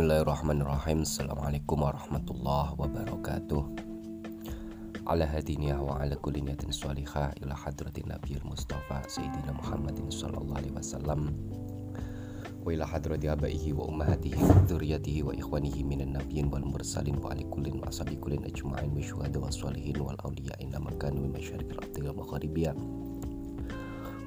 Bismillahirrahmanirrahim 0.00 1.04
Assalamualaikum 1.04 1.84
warahmatullahi 1.84 2.72
wabarakatuh 2.72 3.60
Ala 5.04 5.28
hadiniya 5.28 5.76
wa 5.76 6.00
ala 6.00 6.16
kulli 6.16 6.40
niyatin 6.40 6.72
salihah 6.72 7.36
Ila 7.44 7.52
hadratin 7.52 8.08
Nabi 8.08 8.40
Mustafa 8.40 9.04
Sayyidina 9.04 9.52
Muhammadin 9.52 10.08
sallallahu 10.08 10.56
alaihi 10.56 10.72
wasallam 10.72 11.36
Wa 12.64 12.72
ila 12.72 12.88
hadrati 12.88 13.28
abaihi 13.28 13.76
wa 13.76 13.92
ummahatihi 13.92 14.40
wa 14.40 14.64
dzurriyyatihi 14.64 15.20
wa 15.20 15.36
ikhwanihi 15.36 15.84
minan 15.84 16.16
nabiyyin 16.16 16.48
wal 16.48 16.64
mursalin 16.64 17.20
wa 17.20 17.36
ali 17.36 17.44
kullin 17.52 17.76
wa 17.84 17.92
ashabi 17.92 18.16
kullin 18.16 18.40
ajma'in 18.48 18.96
wa 18.96 19.04
syuhada 19.04 19.36
wa 19.36 19.52
salihin 19.52 20.00
wal 20.00 20.16
awliya 20.24 20.56
inna 20.64 20.80
makanu 20.80 21.28
min 21.28 21.36
masyariqil 21.36 21.76
ardi 21.76 22.00
wa 22.08 22.16
maghribiyah 22.24 22.72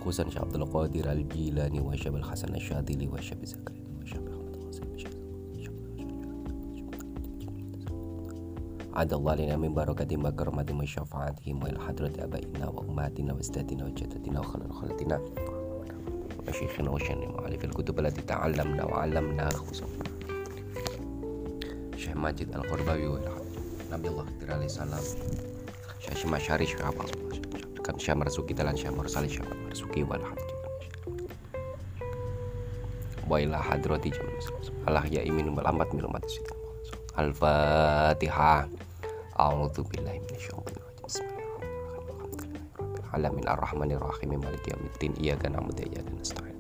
Khususan 0.06 0.30
Syekh 0.30 0.46
Abdul 0.46 0.70
Qadir 0.70 1.10
Al-Jilani 1.10 1.82
wa 1.82 1.98
Syekh 1.98 2.14
Al-Hasan 2.14 2.54
Asy-Syadzili 2.54 3.10
wa 3.10 3.18
Syekh 3.18 3.42
Zakaria 3.42 3.83
عاد 8.94 9.14
الله 9.14 9.36
لنا 9.36 9.56
من 9.58 9.74
بركة 9.74 10.18
ما 10.18 10.30
كرمة 10.30 10.66
من 10.70 10.86
شفاعتهم 10.86 11.64
وإلى 11.64 11.80
حضرة 11.80 12.14
أبائنا 12.20 12.68
وأمهاتنا 12.68 13.34
وأجدادنا 13.34 13.86
وجدتنا 13.86 14.40
وخلال 14.40 14.74
خلتنا. 14.74 15.22
وشيخنا 16.48 16.90
وشيخنا 16.90 17.28
معالف 17.32 17.64
الكتب 17.66 18.00
التي 18.00 18.22
تعلمنا 18.22 18.86
وعلمناها. 18.86 19.50
خصوصا 19.50 19.86
شيخ 21.98 22.16
ماجد 22.18 22.56
القرباوي 22.56 23.20
نبي 23.92 24.08
الله 24.08 24.26
عليه 24.50 24.66
السلام 24.66 25.02
شيخ 26.00 26.26
مشاري 26.26 26.66
شيخ 26.66 26.82
عباس 26.82 27.12
كان 27.86 28.00
شيخ 28.00 28.16
مرزوقي 28.16 28.54
دلان 28.54 28.76
شيخ 28.76 28.92
مرسالي 28.94 29.30
شيخ 29.30 29.46
مرزوقي 29.66 30.04
وإلى 30.04 30.26
حضرة 30.26 30.54
وإلى 33.30 33.64
حضرة 33.64 33.98
جمع 33.98 34.40
الله 34.88 35.06
يا 35.06 35.30
إمين 35.30 35.56
بالأمات 35.56 35.96
من 35.96 36.06
أمات 36.06 36.32
الفتحة 37.20 38.70
Alamin 43.14 43.46
ar-Rahmanir 43.46 44.02
Rahim 44.02 44.42
Maliki 44.42 44.74
yaumiddin. 44.74 45.14
Iyyaka 45.22 45.46
na'budu 45.52 45.86
wa 45.86 45.90
iyyaka 45.92 46.12
nasta'in. 46.18 46.58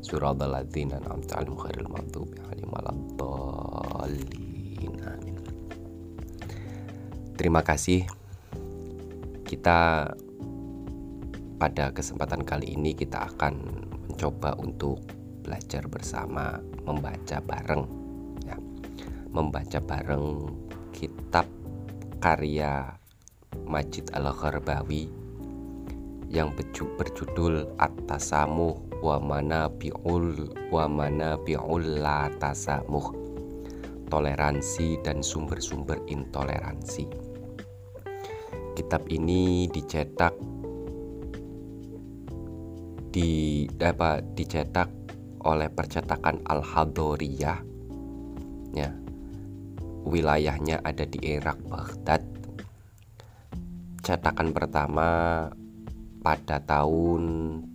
Suratal 0.00 0.48
ladzina 0.54 0.96
an'amta 1.02 1.42
'alaihim 1.42 1.60
ghairil 1.60 1.90
maghdubi 1.92 2.40
'alaihim 2.40 2.70
waladdallin. 2.72 4.24
Amin. 5.04 5.36
Terima 7.36 7.60
kasih. 7.60 8.06
Kita 9.44 10.08
pada 11.58 11.90
kesempatan 11.92 12.46
kali 12.46 12.78
ini 12.78 12.94
kita 12.96 13.28
akan 13.28 13.54
mencoba 14.08 14.54
untuk 14.56 15.02
belajar 15.44 15.84
bersama 15.90 16.56
membaca 16.88 17.44
bareng 17.44 17.84
ya. 18.48 18.56
membaca 19.28 19.78
bareng 19.84 20.48
kitab 20.94 21.50
karya 22.22 22.94
Majid 23.66 24.14
Al-Gharbawi 24.14 25.10
yang 26.30 26.54
berjudul 26.54 27.74
At-Tasamuh 27.78 29.02
wa 29.02 29.18
Manabi'ul 29.18 30.54
wa 30.70 30.86
Manabi'ul 30.86 31.98
La 31.98 32.30
Tasamuh. 32.38 33.10
Toleransi 34.06 35.02
dan 35.02 35.22
sumber-sumber 35.26 35.98
intoleransi. 36.06 37.10
Kitab 38.78 39.06
ini 39.10 39.66
dicetak 39.70 40.34
di 43.14 43.62
apa 43.78 44.18
dicetak 44.22 44.90
oleh 45.46 45.70
percetakan 45.70 46.42
Al 46.50 46.62
Hadoriyah 46.66 47.62
ya 48.74 49.03
wilayahnya 50.04 50.84
ada 50.84 51.08
di 51.08 51.18
Irak 51.24 51.58
Baghdad. 51.66 52.22
Cetakan 54.04 54.52
pertama 54.52 55.08
pada 56.24 56.56
tahun 56.56 57.22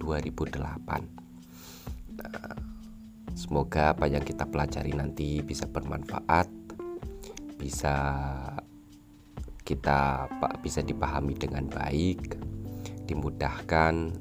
2008 0.02 0.58
nah, 2.18 2.58
semoga 3.38 3.94
apa 3.94 4.10
yang 4.10 4.26
kita 4.26 4.50
pelajari 4.50 4.98
nanti 4.98 5.46
bisa 5.46 5.70
bermanfaat 5.70 6.50
bisa 7.62 7.94
kita 9.62 10.26
bisa 10.66 10.82
dipahami 10.82 11.38
dengan 11.38 11.70
baik 11.70 12.42
dimudahkan 13.06 14.18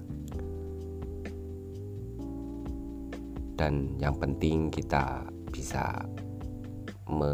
dan 3.57 3.97
yang 3.97 4.13
penting 4.21 4.69
kita 4.69 5.25
bisa 5.49 6.05
me, 7.09 7.33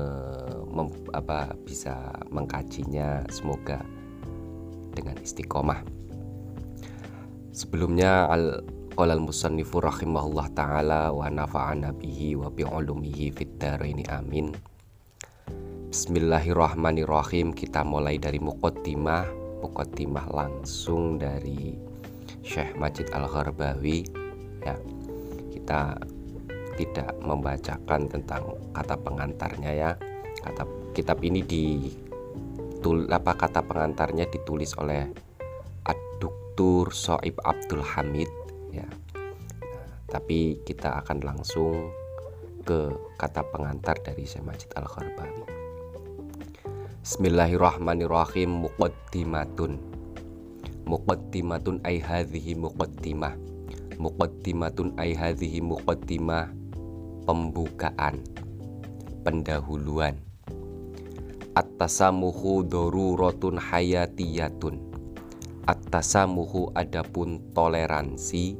mem, 0.74 0.90
apa 1.14 1.54
bisa 1.62 1.94
mengkajinya 2.34 3.22
semoga 3.30 3.80
dengan 4.94 5.16
istiqomah. 5.22 5.80
Sebelumnya 7.54 8.26
al 8.26 8.66
qala 8.94 9.14
al-musannifu 9.18 9.82
rahimahullah 9.82 10.50
taala 10.54 11.10
wa 11.10 11.26
nafa'ana 11.26 11.94
bihi 11.94 12.38
wa 12.38 12.50
bi 12.50 12.66
ulumihi 12.66 13.30
fid 13.30 13.58
amin. 14.10 14.54
Bismillahirrahmanirrahim. 15.94 17.54
Kita 17.54 17.86
mulai 17.86 18.18
dari 18.18 18.42
muqaddimah, 18.42 19.30
muqaddimah 19.62 20.26
langsung 20.34 21.22
dari 21.22 21.78
Syekh 22.42 22.74
Majid 22.74 23.14
Al-Gharbawi 23.14 24.02
ya. 24.66 24.74
Kita 25.54 25.94
tidak 26.74 27.14
membacakan 27.22 28.10
tentang 28.10 28.42
kata 28.74 28.98
pengantarnya 28.98 29.70
ya. 29.70 29.90
Kata 30.44 30.68
kitab 30.92 31.24
ini 31.24 31.40
di 31.40 31.88
tul, 32.84 33.08
apa 33.08 33.32
kata 33.32 33.64
pengantarnya 33.64 34.28
ditulis 34.28 34.76
oleh 34.76 35.08
Ad-Duktur 35.88 36.92
Soib 36.92 37.40
Abdul 37.40 37.80
Hamid 37.80 38.28
ya. 38.68 38.84
Nah, 38.84 39.88
tapi 40.12 40.60
kita 40.68 41.00
akan 41.00 41.24
langsung 41.24 41.88
ke 42.60 42.92
kata 43.16 43.40
pengantar 43.48 43.96
dari 44.04 44.28
Syekh 44.28 44.44
Majid 44.44 44.68
Al-Gharbawi. 44.76 45.48
Bismillahirrahmanirrahim 47.00 48.68
muqaddimatun. 48.68 49.80
Muqaddimatun 50.84 51.80
ay 51.88 52.04
hadhihi 52.04 52.52
muqaddimah. 52.56 53.32
Muqaddimatun 53.96 54.92
ay 55.00 55.16
hadhihi 55.16 55.64
muqaddimah. 55.64 56.52
Pembukaan. 57.24 58.20
Pendahuluan 59.24 60.23
at-tasamuhu 61.54 62.66
daruratun 62.66 63.62
hayatiyatun. 63.62 64.82
At-tasamuhu 65.64 66.74
adapun 66.74 67.40
toleransi. 67.54 68.58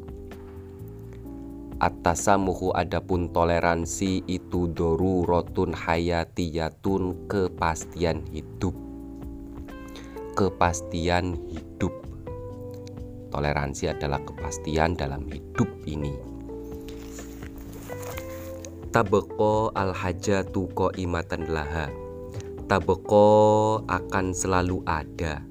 At-tasamuhu 1.83 2.71
adapun 2.71 3.35
toleransi 3.35 4.25
itu 4.31 4.71
dorurotun 4.73 5.75
hayatiyatun 5.75 7.27
kepastian 7.27 8.23
hidup. 8.31 8.79
Kepastian 10.39 11.35
hidup. 11.51 11.93
Toleransi 13.35 13.91
adalah 13.91 14.23
kepastian 14.23 14.95
dalam 14.95 15.27
hidup 15.27 15.67
ini. 15.91 16.15
Tabeko 18.95 19.75
al-hajatu 19.75 20.71
imatan 20.95 21.51
laha 21.51 22.04
Tabeko 22.65 23.29
akan 23.85 24.33
selalu 24.33 24.81
ada 24.89 25.45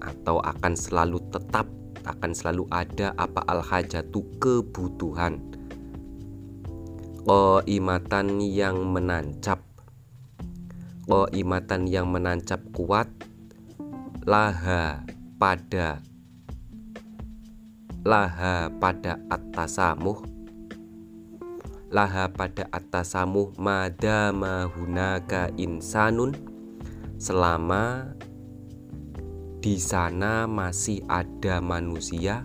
Atau 0.00 0.40
akan 0.40 0.72
selalu 0.72 1.20
tetap 1.28 1.68
akan 2.06 2.30
selalu 2.32 2.64
ada 2.70 3.10
apa 3.18 3.42
al 3.50 3.60
hajatu 3.66 4.22
kebutuhan. 4.38 5.42
Qoimatan 7.26 8.38
yang 8.38 8.78
menancap. 8.94 9.58
Qoimatan 11.10 11.90
yang 11.90 12.06
menancap 12.06 12.62
kuat 12.70 13.10
Laha 14.22 15.02
pada 15.38 16.02
Laha 18.06 18.70
pada 18.78 19.18
atasamuh 19.30 20.35
Laha 21.96 22.28
pada 22.28 22.68
atasamuh 22.76 23.56
Madama 23.56 24.68
hunaka 24.68 25.48
insanun. 25.56 26.36
Selama 27.16 28.12
di 29.64 29.80
sana 29.80 30.44
masih 30.44 31.00
ada 31.08 31.64
manusia. 31.64 32.44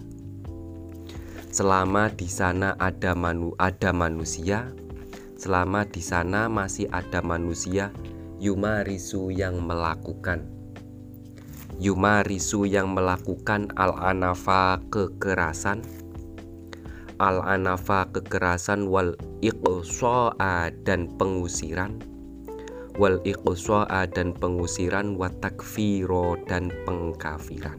Selama 1.51 2.07
di 2.15 2.31
sana 2.31 2.79
ada 2.79 3.11
manu 3.11 3.51
ada 3.59 3.91
manusia. 3.91 4.71
Selama 5.35 5.83
di 5.83 5.99
sana 5.99 6.47
masih 6.47 6.87
ada 6.87 7.19
manusia. 7.19 7.91
Yumarisu 8.39 9.35
yang 9.35 9.59
melakukan. 9.67 10.47
Yumarisu 11.75 12.71
yang 12.71 12.95
melakukan 12.95 13.67
al-anafa 13.75 14.79
kekerasan 14.87 15.83
al-anafa 17.21 18.09
kekerasan 18.09 18.89
wal 18.89 19.13
iqsa'a 19.45 20.73
dan 20.81 21.05
pengusiran. 21.21 22.01
Wal 22.97 23.21
iqsa'a 23.21 24.09
dan 24.09 24.33
pengusiran 24.33 25.13
wa 25.13 25.29
takfiro 25.29 26.41
dan 26.49 26.73
pengkafiran. 26.89 27.77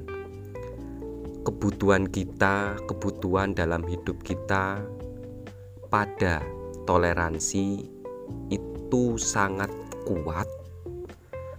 Kebutuhan 1.43 2.06
kita 2.06 2.79
kebutuhan 2.87 3.50
dalam 3.50 3.83
hidup 3.91 4.23
kita 4.23 4.79
pada 5.91 6.38
toleransi 6.87 7.91
itu 8.47 9.05
sangat 9.19 9.75
kuat. 10.06 10.47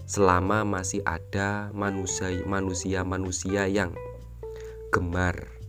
Selama 0.08 0.64
masih 0.64 1.04
ada 1.04 1.68
manusia-manusia 1.76 3.68
yang 3.68 3.92
gemar 4.94 5.63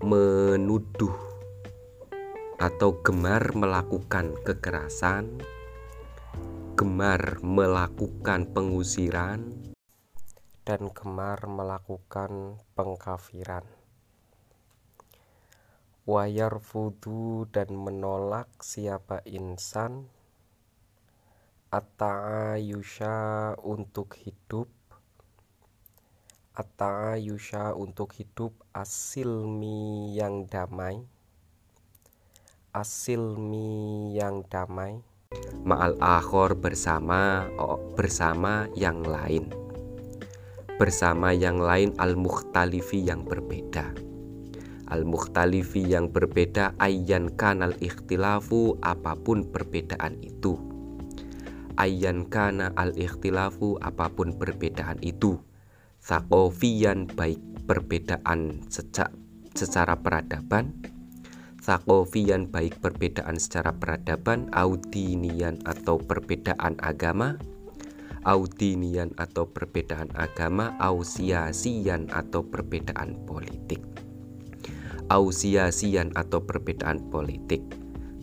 menuduh 0.00 1.12
atau 2.56 3.04
gemar 3.04 3.52
melakukan 3.52 4.32
kekerasan, 4.48 5.44
gemar 6.72 7.44
melakukan 7.44 8.48
pengusiran, 8.48 9.52
dan 10.64 10.88
gemar 10.96 11.44
melakukan 11.44 12.56
pengkafiran. 12.72 13.68
Wayar 16.08 16.64
fudu 16.64 17.44
dan 17.52 17.68
menolak 17.76 18.48
siapa 18.64 19.20
insan 19.28 20.08
At-ta'ayusha 21.68 23.52
untuk 23.60 24.16
hidup 24.16 24.79
At-ta'ayusha 26.60 27.72
untuk 27.72 28.12
hidup 28.20 28.52
asilmi 28.76 30.12
yang 30.12 30.44
damai. 30.44 31.00
Asilmi 32.76 34.12
yang 34.12 34.44
damai. 34.44 35.00
Ma'al 35.64 35.96
akhor 36.04 36.52
bersama 36.60 37.48
oh, 37.56 37.80
bersama 37.96 38.68
yang 38.76 39.00
lain. 39.08 39.48
Bersama 40.76 41.32
yang 41.32 41.64
lain 41.64 41.96
al-mukhtalifi 41.96 43.08
yang 43.08 43.24
berbeda. 43.24 43.96
Al-mukhtalifi 44.92 45.80
yang 45.80 46.12
berbeda 46.12 46.76
ayyan 46.76 47.32
kanal 47.40 47.72
ikhtilafu 47.80 48.76
apa 48.84 49.16
pun 49.16 49.48
perbedaan 49.48 50.20
itu. 50.20 50.60
Ayyan 51.80 52.28
kana 52.28 52.76
al-ikhtilafu 52.76 53.80
apa 53.80 54.12
pun 54.12 54.36
perbedaan 54.36 55.00
itu 55.00 55.40
sakofian 56.10 57.06
baik 57.06 57.38
perbedaan 57.70 58.66
sejak 58.66 59.14
secara 59.54 59.94
peradaban. 59.94 60.74
Sakofian 61.62 62.50
baik 62.50 62.82
perbedaan 62.82 63.38
secara 63.38 63.70
peradaban 63.78 64.50
audinian 64.50 65.62
atau 65.62 66.02
perbedaan 66.02 66.74
agama. 66.82 67.38
Audinian 68.26 69.14
atau 69.22 69.54
perbedaan 69.54 70.10
agama 70.18 70.74
ausiasian 70.82 72.10
atau 72.10 72.42
perbedaan 72.42 73.14
politik. 73.22 73.78
Ausiasian 75.14 76.10
atau 76.18 76.42
perbedaan 76.42 77.06
politik. 77.06 77.62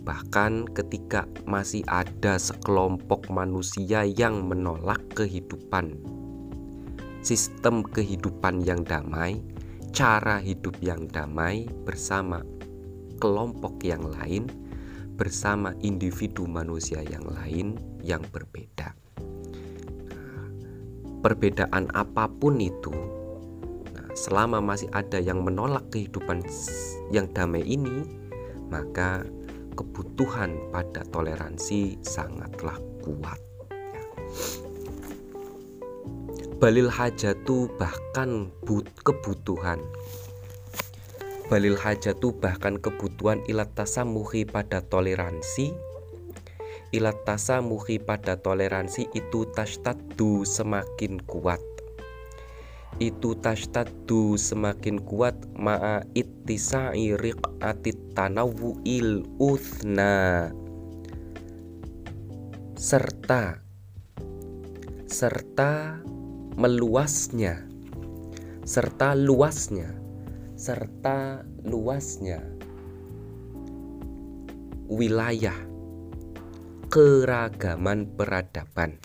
Bahkan 0.03 0.75
ketika 0.75 1.23
masih 1.47 1.87
ada 1.87 2.35
sekelompok 2.35 3.31
manusia 3.31 4.03
yang 4.03 4.43
menolak 4.43 4.99
kehidupan 5.15 6.16
sistem 7.27 7.83
kehidupan 7.83 8.63
yang 8.63 8.87
damai, 8.87 9.43
cara 9.91 10.39
hidup 10.39 10.79
yang 10.79 11.11
damai 11.11 11.67
bersama 11.83 12.39
kelompok 13.19 13.83
yang 13.83 13.99
lain, 13.99 14.47
bersama 15.19 15.75
individu 15.83 16.47
manusia 16.47 17.03
yang 17.03 17.27
lain 17.27 17.75
yang 17.99 18.23
berbeda. 18.31 18.95
Perbedaan 21.19 21.91
apa 21.91 22.31
pun 22.31 22.63
itu, 22.63 22.95
nah, 23.91 24.07
selama 24.15 24.63
masih 24.63 24.87
ada 24.95 25.19
yang 25.19 25.43
menolak 25.43 25.83
kehidupan 25.91 26.47
yang 27.11 27.27
damai 27.35 27.67
ini, 27.67 28.07
maka 28.71 29.27
kebutuhan 29.75 30.55
pada 30.71 31.03
toleransi 31.11 31.99
sangatlah 32.07 32.79
kuat. 33.03 33.41
Ya 33.91 34.66
balil 36.57 36.89
hajatu 36.89 37.69
bahkan 37.77 38.49
but 38.65 38.89
kebutuhan. 39.05 39.77
Balil 41.53 41.77
hajatu 41.77 42.33
bahkan 42.33 42.81
kebutuhan 42.81 43.45
ilat 43.45 43.69
tasamuhi 43.77 44.41
pada 44.43 44.81
toleransi. 44.81 45.69
Ilat 46.97 47.21
tasamuhi 47.29 48.01
pada 48.01 48.41
toleransi 48.41 49.05
itu 49.13 49.45
tashtaddu 49.53 50.41
semakin 50.43 51.21
kuat. 51.29 51.61
Itu 52.97 53.37
tashtaddu 53.37 54.33
semakin 54.41 54.97
kuat 55.05 55.37
ma'a 55.53 56.01
ittisa'i 56.17 57.13
riq'atit 57.13 58.17
tanawu'il 58.17 59.21
uthna. 59.37 60.49
Serta 62.73 63.61
serta 65.07 66.03
meluasnya 66.57 67.63
serta 68.65 69.13
luasnya 69.13 69.93
serta 70.57 71.45
luasnya 71.63 72.41
wilayah 74.89 75.55
keragaman 76.89 78.09
peradaban 78.17 78.97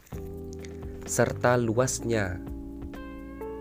serta 1.05 1.61
luasnya 1.61 2.41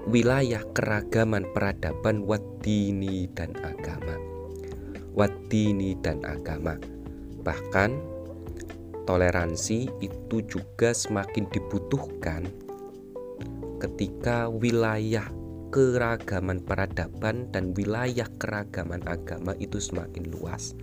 wilayah 0.07 0.63
keragaman 0.71 1.45
peradaban 1.51 2.23
wadini 2.23 3.27
dan 3.35 3.51
agama 3.59 4.31
wadini 5.15 5.95
dan 5.99 6.23
agama. 6.23 6.79
Bahkan 7.43 7.91
toleransi 9.03 9.89
itu 9.99 10.37
juga 10.47 10.95
semakin 10.95 11.49
dibutuhkan 11.51 12.47
ketika 13.81 14.45
wilayah 14.45 15.25
keragaman 15.73 16.61
peradaban 16.61 17.49
dan 17.49 17.73
wilayah 17.73 18.29
keragaman 18.37 19.01
agama 19.09 19.57
itu 19.57 19.81
semakin 19.81 20.29
luas. 20.29 20.77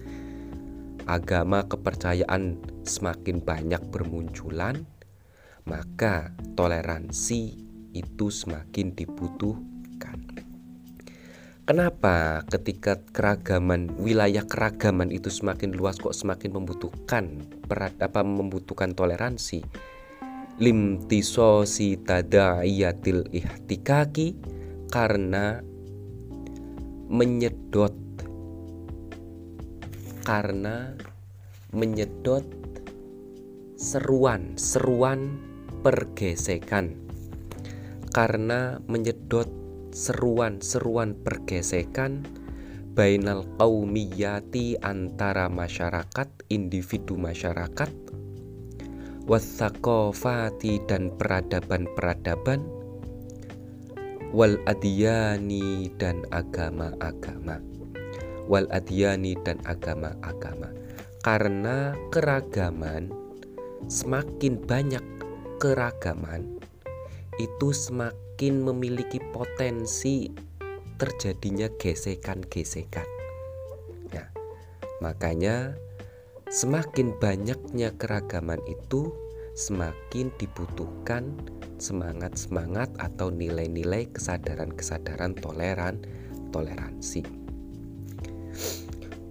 Agama 1.06 1.62
kepercayaan 1.70 2.58
semakin 2.82 3.38
banyak 3.38 3.80
bermunculan, 3.94 4.82
maka 5.62 6.34
toleransi 6.58 7.62
itu 7.94 8.26
semakin 8.34 8.92
dibutuhkan. 8.98 10.18
Kenapa 11.68 12.42
ketika 12.48 12.98
keragaman 13.12 13.94
wilayah 14.00 14.42
keragaman 14.42 15.12
itu 15.12 15.28
semakin 15.28 15.76
luas 15.76 16.00
kok 16.00 16.16
semakin 16.16 16.56
membutuhkan 16.56 17.44
berat 17.68 17.94
apa 18.00 18.24
membutuhkan 18.24 18.96
toleransi? 18.96 19.62
Limtisosi 20.58 22.02
tadaiyatil 22.02 23.30
ihtikaki 23.30 24.34
karena 24.90 25.62
menyedot 27.06 27.94
karena 30.26 30.92
menyedot 31.72 32.44
seruan 33.78 34.58
seruan 34.58 35.38
pergesekan. 35.80 36.98
Karena 38.10 38.82
menyedot 38.90 39.46
seruan-seruan 39.94 41.14
pergesekan 41.22 42.26
bainal 42.98 43.46
qaumiyati 43.56 44.74
antara 44.82 45.46
masyarakat 45.46 46.28
individu 46.50 47.14
masyarakat 47.14 48.07
wasakofati 49.28 50.80
dan 50.88 51.12
peradaban-peradaban. 51.14 52.64
Wal 54.32 54.60
adiyani 54.64 55.92
dan 56.00 56.24
agama-agama. 56.32 57.60
Wal 58.48 58.64
adiyani 58.72 59.36
dan 59.44 59.60
agama-agama. 59.68 60.72
Karena 61.20 61.92
keragaman 62.08 63.12
semakin 63.88 64.64
banyak 64.64 65.04
keragaman 65.60 66.60
itu 67.36 67.68
semakin 67.70 68.64
memiliki 68.64 69.20
potensi 69.32 70.32
terjadinya 70.98 71.70
gesekan-gesekan. 71.78 73.06
Nah, 74.12 74.28
makanya 74.98 75.78
Semakin 76.48 77.12
banyaknya 77.20 77.92
keragaman 78.00 78.60
itu, 78.64 79.12
semakin 79.52 80.32
dibutuhkan 80.40 81.36
semangat-semangat 81.78 82.90
atau 82.98 83.28
nilai-nilai 83.30 84.10
kesadaran-kesadaran 84.10 85.36
toleran, 85.38 86.00
toleransi. 86.50 87.22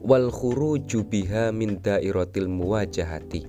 wal 0.07 0.31
khuruju 0.31 1.03
biha 1.03 1.51
min 1.51 1.83
dairatil 1.83 2.47
muwajahati 2.47 3.43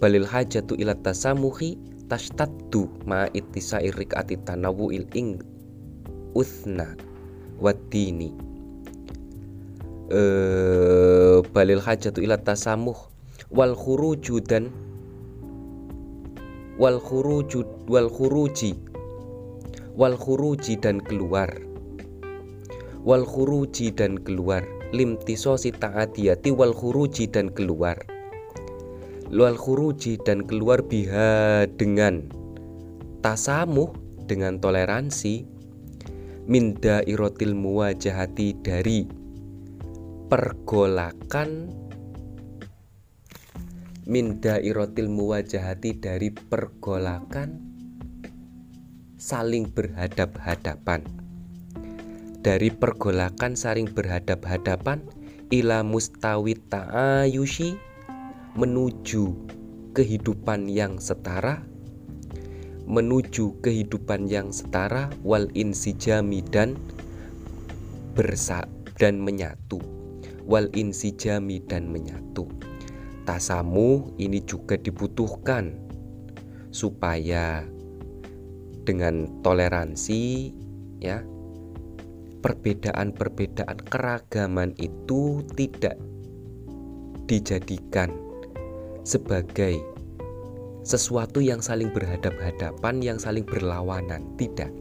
balil 0.00 0.24
hajatu 0.24 0.72
ila 0.80 0.96
tasamuhi 0.96 1.76
tashtaddu 2.08 2.88
ma 3.04 3.28
ittisai 3.36 3.92
rik'ati 3.92 4.40
tanawu'il 4.48 5.04
ing 5.12 5.36
uthna 6.32 6.96
wadini 7.60 8.32
uh, 10.10 11.40
balil 11.54 11.80
hajatu 11.80 12.20
ila 12.20 12.36
tasamuh. 12.38 12.98
Wal 13.50 13.74
khuruju 13.74 14.38
dan 14.46 14.70
wal 16.78 17.02
khuruju 17.02 17.86
wal 17.90 18.06
khuruji. 18.06 18.78
Wal 19.98 20.14
khuruji 20.14 20.78
dan 20.78 21.02
keluar. 21.02 21.50
Wal 23.02 23.26
khuruji 23.26 23.90
dan 23.90 24.22
keluar. 24.22 24.62
Limtisosi 24.90 25.70
ta'adiyati 25.74 26.50
wal 26.54 26.74
khuruji 26.74 27.30
dan 27.30 27.50
keluar. 27.50 27.98
Wal 29.30 29.54
khuruji 29.54 30.18
dan 30.22 30.42
keluar 30.46 30.82
biha 30.82 31.66
dengan 31.74 32.26
tasamuh 33.22 33.90
dengan 34.26 34.58
toleransi. 34.58 35.46
Minda 36.50 37.02
irotil 37.06 37.54
muwajahati 37.54 38.58
dari 38.58 39.19
pergolakan 40.30 41.74
minda 44.06 44.62
irotil 44.62 45.10
muwajahati 45.10 45.98
dari 45.98 46.30
pergolakan 46.30 47.58
saling 49.18 49.66
berhadap-hadapan. 49.74 51.02
Dari 52.46 52.70
pergolakan 52.70 53.58
saling 53.58 53.90
berhadap-hadapan 53.90 55.02
ila 55.50 55.82
mustawi 55.82 56.54
ta'ayushi 56.54 57.74
menuju 58.54 59.34
kehidupan 59.98 60.70
yang 60.70 61.02
setara 61.02 61.66
menuju 62.86 63.58
kehidupan 63.66 64.30
yang 64.30 64.54
setara 64.54 65.10
wal 65.26 65.50
insijami 65.58 66.42
dan 66.42 66.78
bersa 68.14 68.66
dan 68.98 69.22
menyatu 69.22 69.99
wal 70.50 70.66
insijami 70.74 71.62
dan 71.62 71.86
menyatu. 71.86 72.50
Tasamu 73.22 74.10
ini 74.18 74.42
juga 74.42 74.74
dibutuhkan 74.74 75.78
supaya 76.74 77.62
dengan 78.82 79.30
toleransi 79.46 80.50
ya 80.98 81.22
perbedaan-perbedaan 82.42 83.78
keragaman 83.86 84.74
itu 84.82 85.46
tidak 85.54 85.94
dijadikan 87.30 88.10
sebagai 89.06 89.78
sesuatu 90.82 91.38
yang 91.44 91.60
saling 91.60 91.92
berhadap-hadapan, 91.92 93.04
yang 93.04 93.18
saling 93.20 93.44
berlawanan. 93.44 94.24
Tidak, 94.40 94.72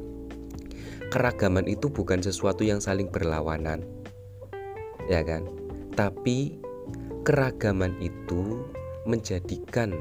keragaman 1.11 1.67
itu 1.67 1.91
bukan 1.91 2.23
sesuatu 2.23 2.63
yang 2.63 2.79
saling 2.79 3.11
berlawanan, 3.11 3.83
ya 5.09 5.25
kan? 5.25 5.49
Tapi 5.97 6.61
keragaman 7.25 7.97
itu 7.99 8.63
menjadikan 9.03 9.91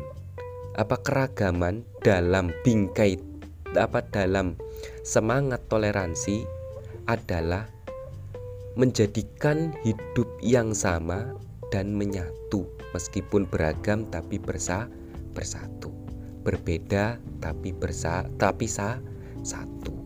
apa 0.78 1.00
keragaman 1.02 1.82
dalam 2.04 2.54
bingkai 2.62 3.18
apa 3.74 4.04
dalam 4.14 4.54
semangat 5.02 5.64
toleransi 5.66 6.46
adalah 7.10 7.66
menjadikan 8.78 9.74
hidup 9.82 10.28
yang 10.44 10.70
sama 10.70 11.34
dan 11.74 11.90
menyatu. 11.96 12.68
Meskipun 12.96 13.44
beragam 13.44 14.08
tapi 14.08 14.40
bersa 14.40 14.88
bersatu. 15.36 15.92
Berbeda 16.46 17.20
tapi 17.42 17.74
bersa 17.76 18.24
tapi 18.40 18.64
sa 18.64 18.96
satu 19.44 19.97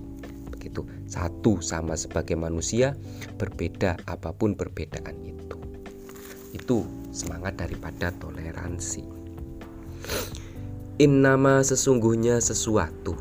begitu 0.72 0.88
satu 1.04 1.60
sama 1.60 1.92
sebagai 1.92 2.40
manusia 2.40 2.96
berbeda 3.36 4.00
apa 4.08 4.32
pun 4.32 4.56
perbedaan 4.56 5.20
itu. 5.20 5.60
Itu 6.56 6.88
semangat 7.12 7.60
daripada 7.60 8.08
toleransi. 8.16 9.04
Innama 10.96 11.60
sesungguhnya 11.60 12.40
sesuatu. 12.40 13.12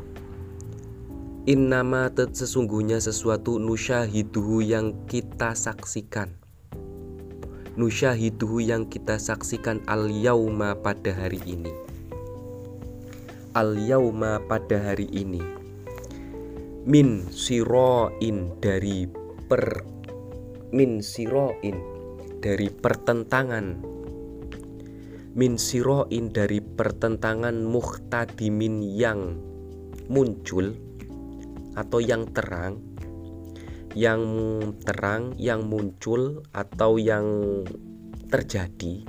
Innama 1.44 2.08
sesungguhnya 2.08 3.02
sesuatu 3.02 3.60
nusyahiduhu 3.60 4.64
yang 4.64 4.96
kita 5.04 5.52
saksikan. 5.52 6.32
Nusyahiduhu 7.76 8.64
yang 8.64 8.88
kita 8.88 9.16
saksikan 9.16 9.80
al 9.88 10.08
yauma 10.08 10.76
pada 10.76 11.12
hari 11.12 11.40
ini. 11.44 11.72
Al 13.56 13.76
yauma 13.76 14.40
pada 14.48 14.80
hari 14.80 15.08
ini 15.12 15.61
Min 16.82 17.30
siroin 17.30 18.58
dari 18.58 19.06
per 19.46 19.86
Min 20.74 20.98
siroin 20.98 21.78
dari 22.42 22.74
pertentangan. 22.74 23.78
Min 25.38 25.62
siroin 25.62 26.34
dari 26.34 26.58
pertentangan 26.58 27.54
muhtadimin 27.62 28.82
yang 28.82 29.38
muncul 30.10 30.74
atau 31.78 32.02
yang 32.02 32.26
terang 32.34 32.82
yang 33.94 34.26
terang 34.82 35.38
yang 35.38 35.62
muncul 35.70 36.42
atau 36.50 36.98
yang 36.98 37.62
terjadi. 38.26 39.06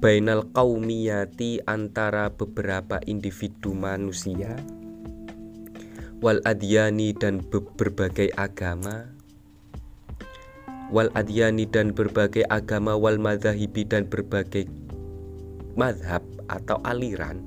Bainal 0.00 0.48
kaumiyati 0.56 1.60
antara 1.68 2.32
beberapa 2.32 2.96
individu 3.04 3.76
manusia 3.76 4.56
wal 6.24 6.40
adyani 6.48 7.12
dan 7.12 7.44
be 7.52 7.60
berbagai 7.60 8.32
agama. 8.40 9.12
Wal 10.88 11.12
adyani 11.12 11.68
dan 11.68 11.92
berbagai 11.92 12.48
agama 12.48 12.96
wal 12.96 13.20
madhahibi 13.20 13.84
dan 13.84 14.08
berbagai 14.08 14.64
madhab 15.76 16.24
atau 16.48 16.80
aliran. 16.88 17.44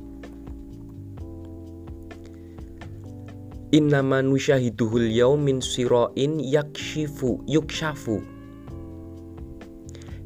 Innama 3.73 4.21
nusyahiduhul 4.21 5.09
yaum 5.09 5.41
min 5.41 5.57
siroin 5.57 6.37
yakshifu 6.37 7.41
yukshafu. 7.49 8.21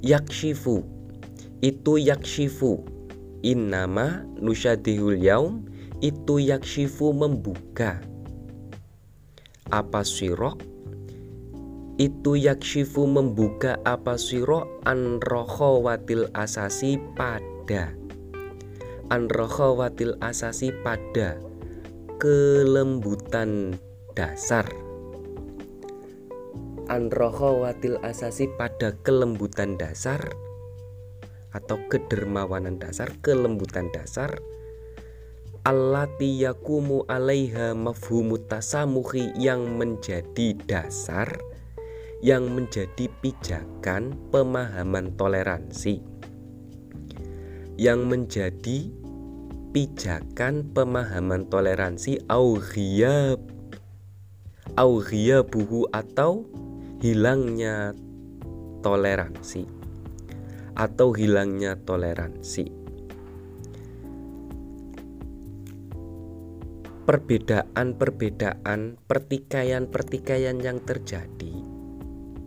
Yakshifu 0.03 0.83
Itu 1.63 1.95
yakshifu. 1.95 2.83
Innama 3.47 4.27
nusyadihul 4.43 5.23
yaum 5.23 5.63
Itu 6.03 6.37
yakshifu 6.37 7.13
membuka 7.15 8.10
Apa 9.71 10.03
sirok 10.03 10.59
Itu 11.95 12.35
yakshifu 12.35 13.07
membuka 13.07 13.79
apa 13.87 14.19
sirok 14.19 14.67
Anrohowatil 14.83 16.27
asasi 16.35 16.99
pada. 17.15 17.95
Anrohowatil 19.07 20.19
asasi 20.19 20.75
pada. 20.83 21.39
Kelembutan 22.19 23.79
dasar. 24.13 24.67
Watil 26.91 27.95
asasi 28.03 28.51
pada 28.59 28.91
kelembutan 29.07 29.79
dasar 29.79 30.19
atau 31.55 31.79
kedermawanan 31.87 32.83
dasar 32.83 33.07
kelembutan 33.23 33.87
dasar 33.95 34.35
allati 35.61 36.41
yakumu 36.41 37.05
alaiha 37.05 37.77
mafhumu 37.77 38.41
tasamuhi 38.49 39.29
yang 39.37 39.77
menjadi 39.77 40.57
dasar 40.65 41.37
yang 42.25 42.49
menjadi 42.49 43.05
pijakan 43.21 44.17
pemahaman 44.33 45.13
toleransi 45.13 46.01
yang 47.77 48.09
menjadi 48.09 48.89
pijakan 49.69 50.65
pemahaman 50.73 51.45
toleransi 51.45 52.25
aughiyab 52.25 53.37
buhu 55.45 55.85
atau 55.93 56.49
hilangnya 57.05 57.93
toleransi 58.81 59.69
atau 60.73 61.13
hilangnya 61.13 61.77
toleransi 61.85 62.80
perbedaan-perbedaan 67.05 69.01
pertikaian-pertikaian 69.09 70.57
yang 70.61 70.77
terjadi 70.85 71.53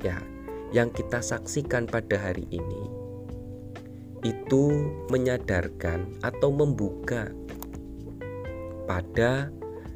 ya 0.05 0.19
yang 0.75 0.91
kita 0.91 1.23
saksikan 1.23 1.87
pada 1.87 2.19
hari 2.19 2.47
ini 2.51 3.05
itu 4.25 4.73
menyadarkan 5.13 6.19
atau 6.25 6.49
membuka 6.49 7.29
pada 8.89 9.53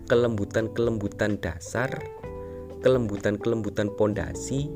kelembutan-kelembutan 0.09 1.37
dasar, 1.41 1.89
kelembutan-kelembutan 2.81 3.93
pondasi, 3.97 4.73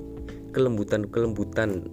kelembutan-kelembutan 0.53 1.89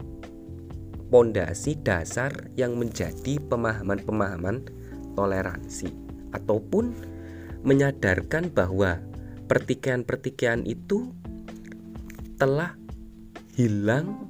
pondasi 1.07 1.79
dasar 1.79 2.31
yang 2.59 2.75
menjadi 2.75 3.39
pemahaman-pemahaman 3.47 4.67
toleransi 5.15 5.91
ataupun 6.35 6.93
menyadarkan 7.63 8.51
bahwa 8.53 9.01
pertikaian-pertikaian 9.49 10.63
itu 10.63 11.11
telah 12.39 12.79
hilang 13.57 14.29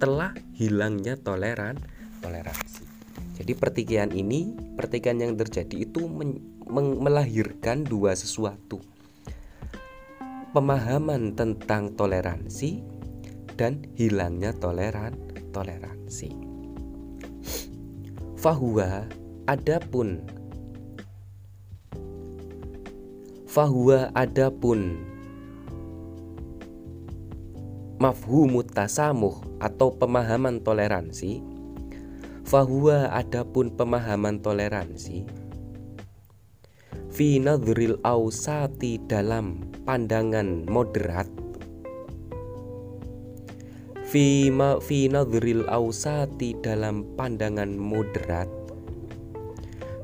telah 0.00 0.32
hilangnya 0.56 1.14
toleran 1.20 1.78
toleransi. 2.24 2.82
Jadi 3.38 3.52
pertikaian 3.54 4.10
ini, 4.10 4.54
pertikaian 4.74 5.18
yang 5.18 5.34
terjadi 5.38 5.86
itu 5.86 6.06
melahirkan 7.02 7.86
dua 7.86 8.14
sesuatu. 8.14 8.82
Pemahaman 10.52 11.32
tentang 11.38 11.96
toleransi 11.96 12.82
dan 13.54 13.82
hilangnya 13.94 14.52
toleran 14.56 15.16
toleransi. 15.54 16.34
Fahuwa 18.36 19.06
adapun 19.46 20.22
Fahuwa 23.52 24.08
adapun. 24.16 24.96
Mafhumut 28.00 28.72
tasamuh 28.72 29.44
atau 29.60 29.92
pemahaman 29.92 30.64
toleransi. 30.64 31.44
Fahuwa 32.48 33.12
adapun 33.12 33.76
pemahaman 33.76 34.40
toleransi. 34.40 35.28
Fi 37.12 37.44
nadhril 37.44 38.00
ausati 38.00 38.96
dalam 39.04 39.60
pandangan 39.84 40.64
moderat. 40.72 41.28
Fi, 44.08 44.48
ma, 44.48 44.80
fi 44.80 45.12
nadhril 45.12 45.68
ausati 45.68 46.56
dalam 46.56 47.04
pandangan 47.20 47.76
moderat 47.76 48.61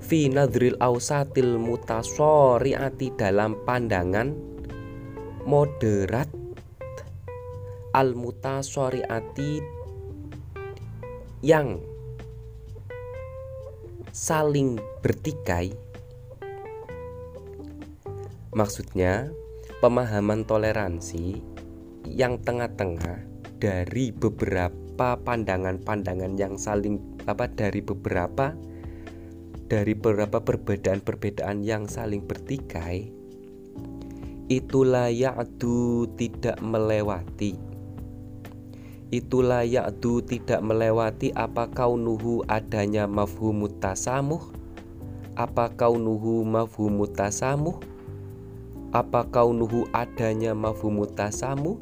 fi 0.09 0.33
nadril 0.33 0.73
ausatil 0.81 1.61
mutasoriati 1.61 3.13
dalam 3.13 3.61
pandangan 3.69 4.33
moderat 5.45 6.33
al 7.93 8.17
mutasoriati 8.17 9.61
yang 11.45 11.77
saling 14.17 14.81
bertikai. 15.05 15.77
Maksudnya 18.57 19.29
pemahaman 19.85 20.49
toleransi 20.49 21.37
yang 22.09 22.41
tengah-tengah 22.41 23.29
dari 23.61 24.09
beberapa 24.17 25.21
pandangan-pandangan 25.21 26.41
yang 26.41 26.57
saling 26.57 26.97
apa 27.29 27.45
dari 27.53 27.85
beberapa 27.85 28.57
dari 29.69 29.93
beberapa 29.93 30.41
perbedaan-perbedaan 30.41 31.61
yang 31.61 31.85
saling 31.87 32.25
bertikai 32.25 33.19
itulah 34.49 35.13
ya'du 35.13 36.09
tidak 36.17 36.57
melewati. 36.65 37.53
Itulah 39.13 39.65
ya'du 39.65 40.25
tidak 40.25 40.65
melewati 40.65 41.33
apa 41.37 41.69
kaunuhu 41.69 42.45
adanya 42.49 43.05
mafhumut 43.05 43.77
tasamuh 43.81 44.41
apa 45.39 45.71
kaunuhu 45.77 46.43
mafhumut 46.43 47.15
tasamuh 47.15 47.79
apa 48.91 49.23
kaunuhu 49.31 49.87
adanya 49.95 50.57
mafhumut 50.57 51.15
tasamuh 51.15 51.79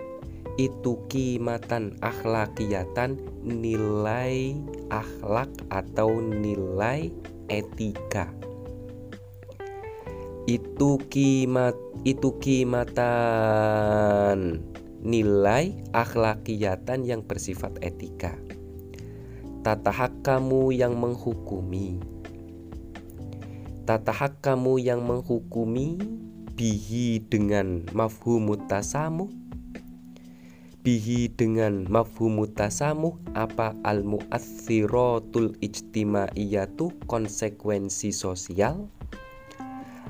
itu 0.61 1.01
kimatan 1.09 1.97
akhlakiyatan 2.03 3.17
nilai 3.47 4.59
akhlak 4.93 5.51
atau 5.73 6.21
nilai 6.21 7.11
etika. 7.49 8.31
Itu 10.47 11.03
kimat 11.11 11.75
itu 12.07 12.39
kimatan 12.39 13.19
nilai 15.03 15.75
akhlakiyatan 15.91 17.03
yang 17.07 17.27
bersifat 17.27 17.79
etika. 17.83 18.39
Tatahak 19.67 20.23
kamu 20.23 20.71
yang 20.75 20.95
menghukumi. 20.95 21.99
Tatahak 23.87 24.39
kamu 24.43 24.79
yang 24.83 25.03
menghukumi 25.03 25.99
bihi 26.55 27.23
dengan 27.27 27.83
mafhumut 27.91 28.67
tasamu 28.71 29.46
bihi 30.87 31.35
dengan 31.35 31.83
mafhumu 31.91 32.47
tasamuh 32.47 33.19
apa 33.35 33.75
al 33.83 34.07
muathiratul 34.07 35.59
ijtimaiyatu 35.59 36.95
konsekuensi 37.11 38.15
sosial? 38.15 38.87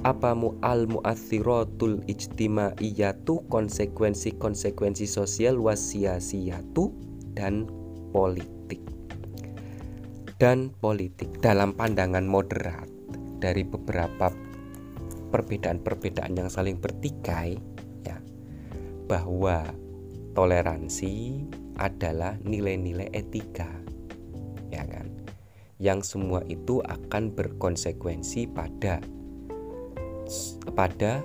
Apa 0.04 0.36
mu 0.36 0.52
al 0.60 0.84
muathiratul 0.84 2.04
ijtimaiyatu 2.04 3.48
konsekuensi-konsekuensi 3.48 5.08
sosial 5.08 5.56
wasiasiyatu 5.56 6.92
dan 7.32 7.64
politik? 8.12 8.84
Dan 10.36 10.76
politik 10.76 11.40
dalam 11.40 11.72
pandangan 11.72 12.28
moderat 12.28 12.92
dari 13.40 13.64
beberapa 13.64 14.28
perbedaan-perbedaan 15.32 16.36
yang 16.36 16.52
saling 16.52 16.76
bertikai 16.76 17.56
ya 18.04 18.20
bahwa 19.08 19.85
toleransi 20.36 21.42
adalah 21.80 22.36
nilai-nilai 22.44 23.08
etika 23.16 23.68
ya 24.68 24.84
kan 24.84 25.08
yang 25.80 26.00
semua 26.04 26.44
itu 26.48 26.84
akan 26.84 27.32
berkonsekuensi 27.32 28.48
pada 28.52 29.00
pada 30.72 31.24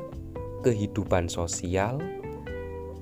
kehidupan 0.63 1.28
sosial 1.28 2.00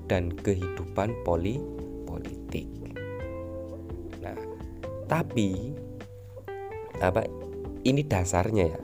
dan 0.09 0.33
kehidupan 0.33 1.13
poli 1.21 1.61
politik. 2.07 2.65
Nah, 4.23 4.37
tapi 5.05 5.73
apa 7.03 7.27
ini 7.85 8.01
dasarnya 8.01 8.65
ya 8.73 8.79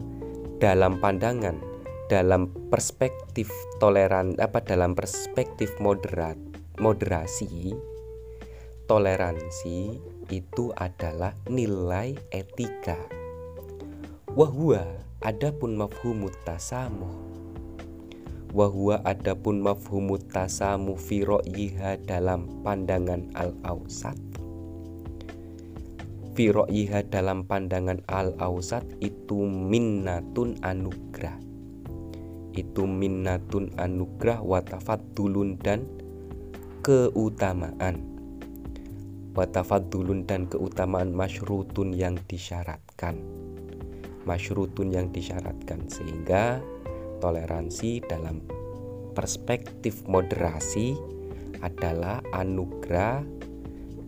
dalam 0.62 1.02
pandangan 1.02 1.58
dalam 2.06 2.48
perspektif 2.70 3.50
toleran 3.82 4.38
apa 4.38 4.62
dalam 4.62 4.94
perspektif 4.94 5.74
moderat 5.82 6.38
moderasi, 6.78 7.72
toleransi 8.86 9.98
itu 10.30 10.66
adalah 10.76 11.34
nilai 11.48 12.18
etika. 12.30 13.00
Wahwa 14.36 14.84
adapun 15.24 15.80
mafhumut 15.80 16.36
tasamuh. 16.44 17.16
Wahwa 18.56 19.04
adapun 19.04 19.64
mafhumut 19.64 20.28
tasamuh 20.32 20.96
fi 20.96 21.24
dalam 22.08 22.64
pandangan 22.64 23.32
al-ausat. 23.36 24.16
Fi 26.36 26.52
dalam 27.08 27.48
pandangan 27.48 28.04
al-ausat 28.12 28.84
itu 29.00 29.48
minnatun 29.48 30.60
anugrah. 30.64 31.40
Itu 32.56 32.88
minnatun 32.88 33.76
anugrah 33.76 34.40
watafat 34.40 35.04
dan 35.60 35.84
keutamaan. 36.86 37.98
Watafadulun 39.34 40.30
dan 40.30 40.46
keutamaan 40.46 41.18
masyrutun 41.18 41.98
yang 41.98 42.14
disyaratkan. 42.30 43.18
Masyrutun 44.30 44.94
yang 44.94 45.10
disyaratkan 45.10 45.90
sehingga 45.90 46.62
toleransi 47.26 48.06
dalam 48.06 48.46
perspektif 49.18 50.06
moderasi 50.06 50.94
adalah 51.66 52.22
anugerah 52.38 53.26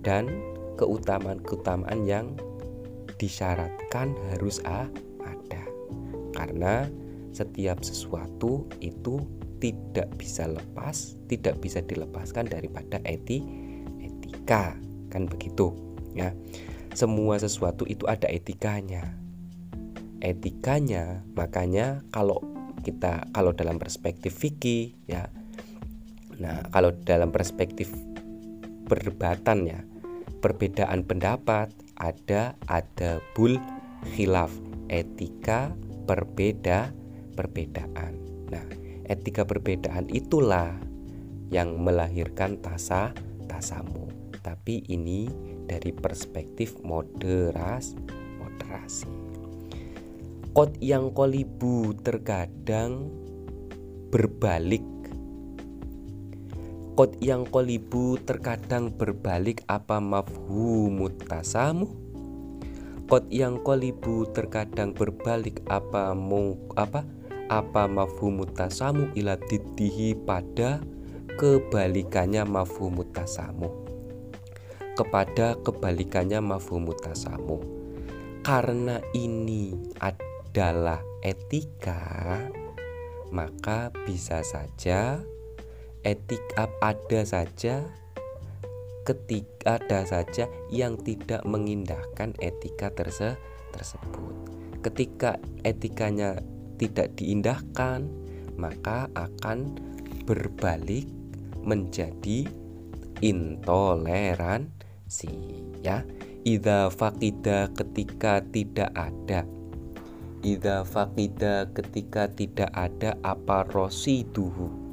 dan 0.05 0.29
keutamaan-keutamaan 0.77 2.05
yang 2.05 2.37
disyaratkan 3.17 4.13
harus 4.37 4.61
ada. 4.61 5.65
Karena 6.37 6.85
setiap 7.33 7.81
sesuatu 7.81 8.69
itu 8.85 9.17
tidak 9.57 10.09
bisa 10.17 10.45
lepas, 10.45 11.17
tidak 11.27 11.57
bisa 11.61 11.81
dilepaskan 11.81 12.49
daripada 12.49 13.01
eti 13.05 13.41
etika, 14.01 14.77
kan 15.09 15.25
begitu 15.25 15.73
ya. 16.13 16.33
Semua 16.97 17.37
sesuatu 17.37 17.85
itu 17.85 18.09
ada 18.09 18.25
etikanya. 18.25 19.13
Etikanya, 20.17 21.21
makanya 21.37 22.01
kalau 22.09 22.41
kita 22.81 23.29
kalau 23.35 23.53
dalam 23.53 23.77
perspektif 23.77 24.33
fikih 24.33 24.97
ya. 25.05 25.29
Nah, 26.37 26.65
kalau 26.73 26.93
dalam 27.05 27.29
perspektif 27.29 27.89
perdebatan 28.89 29.65
ya, 29.69 29.81
perbedaan 30.41 31.05
pendapat 31.05 31.69
ada 31.97 32.53
ada 32.69 33.21
bul 33.33 33.57
khilaf, 34.13 34.53
etika 34.89 35.73
berbeda 36.05 36.93
perbedaan. 37.35 38.17
Nah, 38.49 38.65
etika 39.07 39.47
perbedaan 39.47 40.11
itulah 40.11 40.75
yang 41.47 41.79
melahirkan 41.79 42.59
tasa 42.59 43.15
tasamu. 43.47 44.11
Tapi 44.43 44.83
ini 44.87 45.27
dari 45.67 45.91
perspektif 45.91 46.79
moderas 46.83 47.95
moderasi. 48.39 49.11
Kot 50.51 50.73
yang 50.81 51.13
kolibu 51.13 51.93
terkadang 52.01 53.11
berbalik. 54.09 54.83
Kot 56.97 57.13
yang 57.21 57.45
kolibu 57.45 58.17
terkadang 58.25 58.89
berbalik 58.89 59.61
apa 59.69 60.01
mafhumut 60.01 61.13
tasamu? 61.29 61.93
Kot 63.05 63.29
yang 63.29 63.61
kolibu 63.61 64.25
terkadang 64.33 64.97
berbalik 64.97 65.61
apa 65.69 66.17
mung, 66.17 66.57
apa 66.73 67.05
apa 67.47 67.87
mafhumut 67.87 68.51
tasamu 68.55 69.11
ila 69.15 69.39
didihi 69.39 70.15
pada 70.27 70.83
kebalikannya 71.39 72.43
mafhumut 72.43 73.11
tasamu 73.15 73.71
kepada 74.97 75.55
kebalikannya 75.61 76.41
mafhumut 76.43 76.99
tasamu 76.99 77.61
karena 78.43 78.99
ini 79.15 79.75
adalah 80.01 81.03
etika 81.21 82.35
maka 83.31 83.91
bisa 84.07 84.41
saja 84.41 85.21
etika 86.01 86.71
ada 86.79 87.21
saja 87.27 87.83
ketika 89.07 89.79
ada 89.79 90.03
saja 90.03 90.51
yang 90.67 90.99
tidak 90.99 91.39
mengindahkan 91.47 92.35
etika 92.43 92.91
terse 92.91 93.39
tersebut. 93.71 94.35
Ketika 94.83 95.39
etikanya 95.63 96.43
tidak 96.77 97.17
diindahkan, 97.17 98.05
maka 98.57 99.09
akan 99.17 99.77
berbalik 100.25 101.07
menjadi 101.65 102.47
intoleransi 103.19 105.33
ya. 105.83 106.05
Ida 106.47 106.87
fakida 106.87 107.67
ketika 107.75 108.39
tidak 108.39 108.87
ada. 108.95 109.43
Ida 110.47 110.87
fakida 110.87 111.67
ketika 111.75 112.31
tidak 112.31 112.71
ada 112.71 113.19
apa 113.19 113.67
rosiduhu 113.67 114.87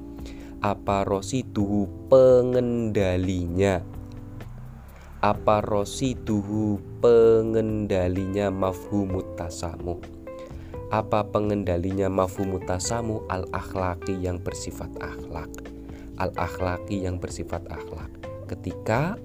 apa 0.64 1.04
rosiduhu 1.04 2.08
pengendalinya. 2.08 3.84
Apa 5.20 5.60
rosiduhu 5.60 6.80
pengendalinya 7.04 8.48
mafhumut 8.48 9.36
tasamu 9.36 10.00
apa 11.02 11.26
pengendalinya 11.26 12.06
mafhumut 12.06 12.62
tasamu? 12.70 13.26
Al 13.26 13.42
akhlaki 13.50 14.14
yang 14.14 14.38
bersifat 14.38 14.90
akhlak. 15.02 15.50
Al 16.22 16.30
akhlaki 16.38 17.02
yang 17.02 17.18
bersifat 17.18 17.66
akhlak. 17.66 18.10
Ketika 18.46 19.18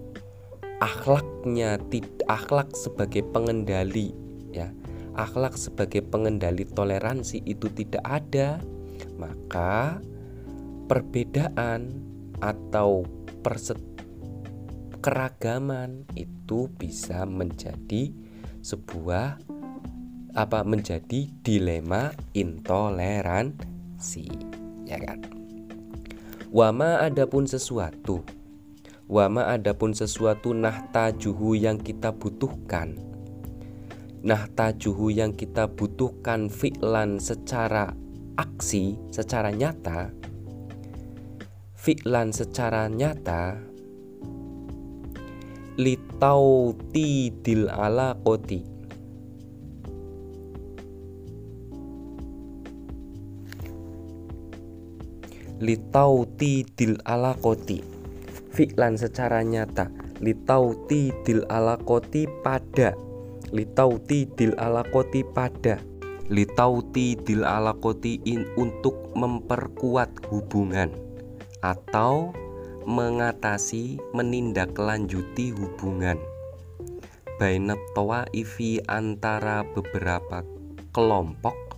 akhlaknya 0.82 1.78
akhlak 2.26 2.72
sebagai 2.74 3.22
pengendali 3.30 4.16
ya 4.56 4.72
akhlak 5.20 5.60
sebagai 5.60 6.00
pengendali 6.08 6.64
toleransi 6.64 7.44
itu 7.44 7.68
tidak 7.76 8.02
ada 8.08 8.64
maka 9.20 10.00
perbedaan 10.88 12.00
atau 12.40 13.04
perset 13.44 13.78
keragaman 15.04 16.08
itu 16.16 16.72
bisa 16.80 17.28
menjadi 17.28 18.16
sebuah 18.64 19.40
apa 20.36 20.66
menjadi 20.66 21.30
dilema 21.42 22.14
intoleransi 22.34 24.28
ya 24.86 24.98
kan? 25.02 25.22
Wama 26.50 27.02
adapun 27.06 27.46
sesuatu 27.46 28.26
wama 29.10 29.50
adapun 29.50 29.98
sesuatu 29.98 30.54
nah 30.54 30.86
tajuhu 30.94 31.58
yang 31.58 31.82
kita 31.82 32.14
butuhkan 32.14 32.94
nah 34.22 34.46
tajuhu 34.54 35.10
yang 35.10 35.34
kita 35.34 35.66
butuhkan 35.66 36.46
fi'lan 36.46 37.18
secara 37.18 37.98
aksi 38.38 39.02
secara 39.10 39.50
nyata 39.50 40.14
fi'lan 41.74 42.30
secara 42.30 42.86
nyata 42.86 43.58
litauti 45.82 47.34
dil 47.42 47.66
ala 47.66 48.14
koti 48.22 48.62
litauti 55.60 56.64
dil 56.64 56.96
ala 57.04 57.36
koti. 57.36 57.84
Fi'lan 58.56 58.96
secara 58.96 59.44
nyata 59.44 59.92
litauti 60.24 61.12
dil 61.28 61.44
ala 61.52 61.76
koti 61.76 62.28
pada. 62.44 62.96
Litauti 63.52 64.24
dil 64.40 64.56
ala 64.56 64.88
koti 64.88 65.24
pada. 65.28 65.80
Litauti 66.32 67.20
dil 67.20 67.44
ala 67.44 67.76
koti 67.76 68.24
in 68.24 68.48
untuk 68.56 69.12
memperkuat 69.20 70.30
hubungan 70.32 70.94
atau 71.60 72.32
mengatasi 72.88 74.00
menindaklanjuti 74.16 75.52
hubungan. 75.52 76.16
Bainat 77.40 77.80
ivi 78.36 78.84
antara 78.88 79.64
beberapa 79.64 80.44
kelompok 80.92 81.69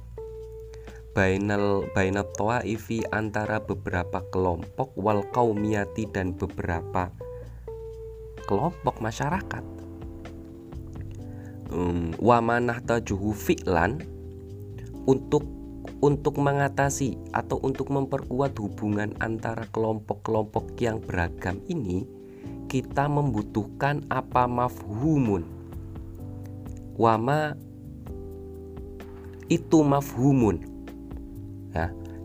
bainal 1.12 1.84
bainat 1.92 2.32
ivi 2.64 3.04
antara 3.12 3.60
beberapa 3.60 4.24
kelompok 4.32 4.96
wal 4.96 5.28
kaumiyati 5.36 6.08
dan 6.08 6.32
beberapa 6.32 7.12
kelompok 8.48 9.04
masyarakat. 9.04 9.64
Um, 11.72 12.16
wamanah 12.20 12.84
tajuhu 12.84 13.32
fi'lan 13.36 14.04
untuk 15.08 15.44
untuk 16.00 16.40
mengatasi 16.40 17.20
atau 17.36 17.60
untuk 17.64 17.92
memperkuat 17.92 18.56
hubungan 18.60 19.16
antara 19.20 19.68
kelompok-kelompok 19.72 20.76
yang 20.80 21.00
beragam 21.04 21.60
ini 21.68 22.08
kita 22.72 23.12
membutuhkan 23.12 24.08
apa 24.08 24.48
mafhumun? 24.48 25.44
Wama 26.96 27.56
itu 29.52 29.84
mafhumun 29.84 30.71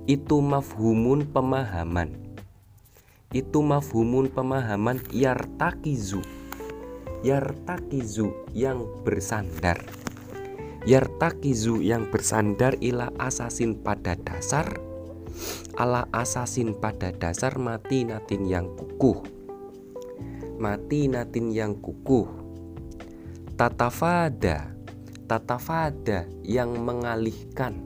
itu 0.06 0.38
mafhumun 0.38 1.26
pemahaman. 1.26 2.14
Itu 3.34 3.58
mafhumun 3.58 4.30
pemahaman 4.30 5.02
yartakizu. 5.10 6.22
Yartakizu 7.26 8.30
yang 8.54 8.86
bersandar. 9.02 9.82
Yartakizu 10.86 11.82
yang 11.82 12.06
bersandar 12.06 12.78
ila 12.78 13.10
asasin 13.18 13.82
pada 13.82 14.14
dasar. 14.14 14.78
Ala 15.74 16.06
asasin 16.14 16.78
pada 16.78 17.10
dasar 17.10 17.58
mati 17.58 18.06
natin 18.06 18.46
yang 18.46 18.70
kukuh. 18.78 19.26
Mati 20.62 21.10
natin 21.10 21.50
yang 21.50 21.74
kukuh. 21.82 22.30
Tatafada. 23.58 24.70
Tatafada 25.26 26.30
yang 26.46 26.78
mengalihkan 26.78 27.85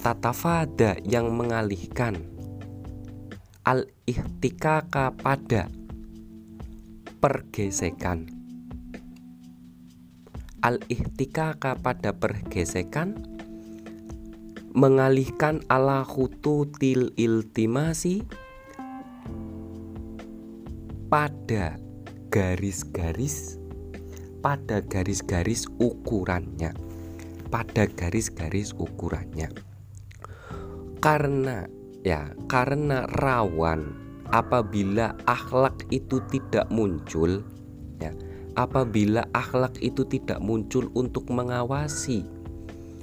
tatafada 0.00 0.96
yang 1.04 1.28
mengalihkan. 1.36 2.16
Al 3.68 3.84
ihtikaka 4.08 5.12
pada 5.12 5.68
pergesekan. 7.20 8.32
Al-ihtikaka 10.60 11.76
pada 11.80 12.16
pergesekan. 12.16 13.16
Mengalihkan 14.72 15.60
ala 15.68 16.04
til 16.80 17.12
iltimasi. 17.16 18.24
Pada 21.12 21.76
garis-garis. 22.32 23.56
Pada 24.40 24.80
garis-garis 24.80 25.68
ukurannya. 25.80 26.72
Pada 27.52 27.84
garis-garis 27.84 28.72
ukurannya 28.76 29.69
karena 31.00 31.66
ya 32.04 32.32
karena 32.46 33.08
rawan. 33.18 34.08
Apabila 34.30 35.18
akhlak 35.26 35.90
itu 35.90 36.22
tidak 36.30 36.70
muncul 36.70 37.42
ya 38.00 38.14
apabila 38.58 39.28
akhlak 39.36 39.78
itu 39.78 40.02
tidak 40.08 40.40
muncul 40.42 40.88
untuk 40.96 41.28
mengawasi 41.30 42.26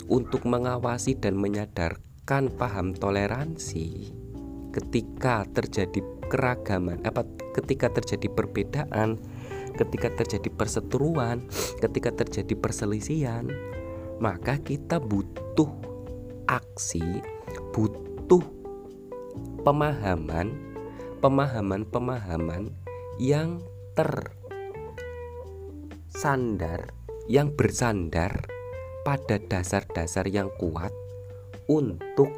untuk 0.08 0.44
mengawasi 0.44 1.16
dan 1.16 1.38
menyadarkan 1.38 2.52
paham 2.58 2.92
toleransi 2.98 4.12
ketika 4.74 5.48
terjadi 5.54 6.04
keragaman 6.28 7.00
apa 7.08 7.24
ketika 7.56 7.88
terjadi 7.94 8.28
perbedaan 8.34 9.22
ketika 9.78 10.12
terjadi 10.24 10.50
perseteruan 10.52 11.46
ketika 11.80 12.12
terjadi 12.12 12.54
perselisihan 12.58 13.48
maka 14.18 14.58
kita 14.60 14.98
butuh 14.98 15.70
aksi 16.50 17.37
butuh 17.78 18.42
pemahaman 19.62 20.58
pemahaman-pemahaman 21.22 22.74
yang 23.22 23.62
tersandar 26.10 26.90
yang 27.30 27.54
bersandar 27.54 28.50
pada 29.06 29.38
dasar-dasar 29.38 30.26
yang 30.26 30.50
kuat 30.58 30.90
untuk 31.70 32.34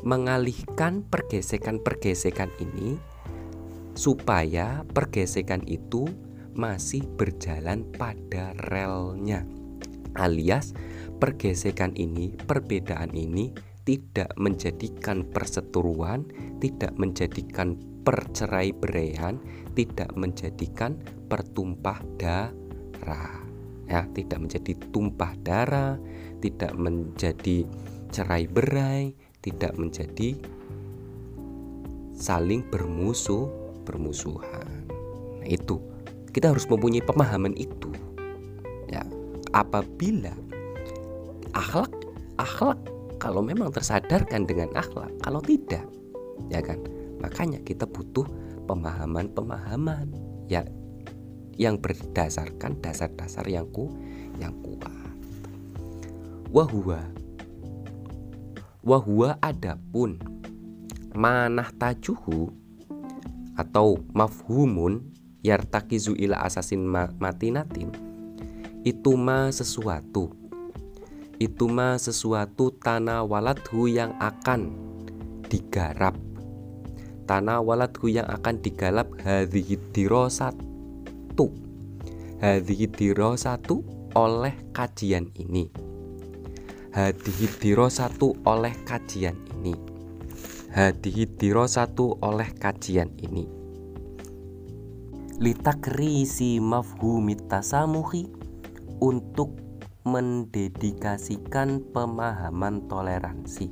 mengalihkan 0.00 1.04
pergesekan-pergesekan 1.12 2.48
ini 2.64 2.96
supaya 3.92 4.80
pergesekan 4.96 5.60
itu 5.68 6.08
masih 6.56 7.04
berjalan 7.20 7.84
pada 8.00 8.56
relnya 8.72 9.44
alias 10.16 10.72
pergesekan 11.20 11.92
ini 12.00 12.32
perbedaan 12.48 13.12
ini 13.12 13.52
tidak 13.84 14.30
menjadikan 14.36 15.24
perseteruan 15.28 16.26
tidak 16.60 16.92
menjadikan 16.96 17.76
percerai 18.04 18.72
beraian 18.72 19.36
tidak 19.76 20.10
menjadikan 20.16 20.96
pertumpah 21.28 22.00
darah. 22.16 23.40
Ya 23.90 24.06
tidak 24.14 24.38
menjadi 24.46 24.72
tumpah 24.94 25.34
darah 25.42 25.98
tidak 26.38 26.72
menjadi 26.78 27.66
cerai 28.14 28.46
berai 28.46 29.12
tidak 29.42 29.74
menjadi 29.74 30.38
saling 32.14 32.62
bermusuh 32.68 33.48
bermusuhan. 33.88 34.84
Nah 35.40 35.48
itu. 35.48 35.80
Kita 36.30 36.54
harus 36.54 36.62
mempunyai 36.70 37.02
pemahaman 37.02 37.58
itu. 37.58 37.90
Ya 38.86 39.02
apabila 39.50 40.30
akhlak 41.50 41.90
akhlak 42.38 42.78
kalau 43.20 43.44
memang 43.44 43.68
tersadarkan 43.70 44.48
dengan 44.48 44.72
akhlak 44.72 45.12
kalau 45.20 45.44
tidak 45.44 45.84
ya 46.48 46.64
kan 46.64 46.80
makanya 47.20 47.60
kita 47.62 47.84
butuh 47.84 48.24
pemahaman-pemahaman 48.64 50.08
ya 50.48 50.64
yang 51.60 51.76
berdasarkan 51.76 52.80
dasar-dasar 52.80 53.44
yang 53.44 53.68
ku 53.68 53.92
yang 54.40 54.56
kuat. 54.64 55.12
Wahua 56.48 57.04
Wahua 58.80 59.36
adapun 59.44 60.16
manah 61.12 61.68
tajuhu 61.76 62.48
atau 63.60 64.00
mafhumun 64.16 65.04
yartakizu 65.44 66.16
ila 66.16 66.48
asasin 66.48 66.88
matinatin 67.20 67.92
itu 68.80 69.12
ma 69.20 69.52
sesuatu 69.52 70.32
itu 71.40 71.66
ma 71.66 71.96
sesuatu 71.96 72.76
tanah 72.76 73.24
waladhu 73.24 73.88
yang 73.88 74.12
akan 74.20 74.76
digarap. 75.48 76.14
Tanah 77.24 77.64
waladhu 77.64 78.12
yang 78.12 78.28
akan 78.28 78.60
digalap 78.60 79.08
hadhihi 79.24 79.80
dirosat 79.96 80.52
satu. 81.40 81.46
Hadhidiro 82.40 83.36
satu 83.36 83.80
oleh 84.12 84.52
kajian 84.76 85.32
ini. 85.38 85.72
Hadhidiro 86.92 87.88
satu 87.88 88.36
oleh 88.44 88.74
kajian 88.84 89.36
ini. 89.56 89.72
Hadhidiro 90.74 91.64
satu 91.64 92.20
oleh 92.20 92.50
kajian 92.58 93.08
ini. 93.24 93.48
Litakrisi 95.40 96.60
mafhumit 96.60 97.48
tasamuhi 97.48 98.28
Untuk 99.00 99.56
mendedikasikan 100.10 101.86
pemahaman 101.94 102.90
toleransi. 102.90 103.70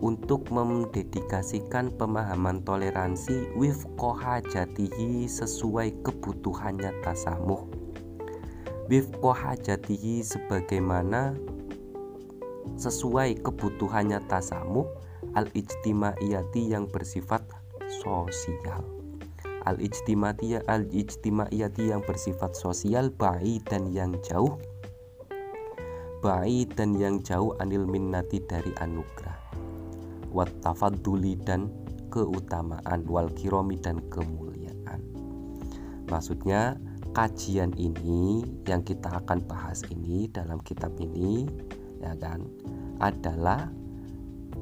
Untuk 0.00 0.48
mendedikasikan 0.48 1.92
pemahaman 2.00 2.64
toleransi 2.64 3.52
wifqoha 3.54 4.40
jatihi 4.48 5.28
sesuai 5.28 6.00
kebutuhannya 6.00 6.96
tasamuh. 7.04 7.68
Wifqoha 8.88 9.60
jatihi 9.60 10.24
sebagaimana 10.24 11.36
sesuai 12.80 13.44
kebutuhannya 13.44 14.24
tasamuh 14.32 14.88
al-ijtimaiyati 15.36 16.72
yang 16.72 16.88
bersifat 16.88 17.44
sosial. 18.00 18.80
Al-ijtimaiyati 19.68 20.66
al-ijtimaiyati 20.66 21.94
yang 21.94 22.02
bersifat 22.02 22.56
sosial 22.58 23.12
baik 23.14 23.68
dan 23.70 23.86
yang 23.94 24.18
jauh 24.26 24.58
baik 26.22 26.78
dan 26.78 26.94
yang 26.94 27.18
jauh 27.20 27.52
anil 27.58 27.82
minnati 27.82 28.38
dari 28.46 28.70
anugerah. 28.78 29.34
Wattafaduli 30.30 31.34
dan 31.42 31.68
keutamaan 32.14 33.02
wal 33.10 33.26
kiromi 33.34 33.76
dan 33.82 33.98
kemuliaan. 34.06 35.02
Maksudnya 36.06 36.78
kajian 37.10 37.74
ini 37.74 38.46
yang 38.64 38.86
kita 38.86 39.18
akan 39.18 39.42
bahas 39.50 39.82
ini 39.90 40.30
dalam 40.30 40.62
kitab 40.62 40.94
ini 41.02 41.44
ya 42.00 42.16
kan 42.16 42.46
adalah 43.02 43.68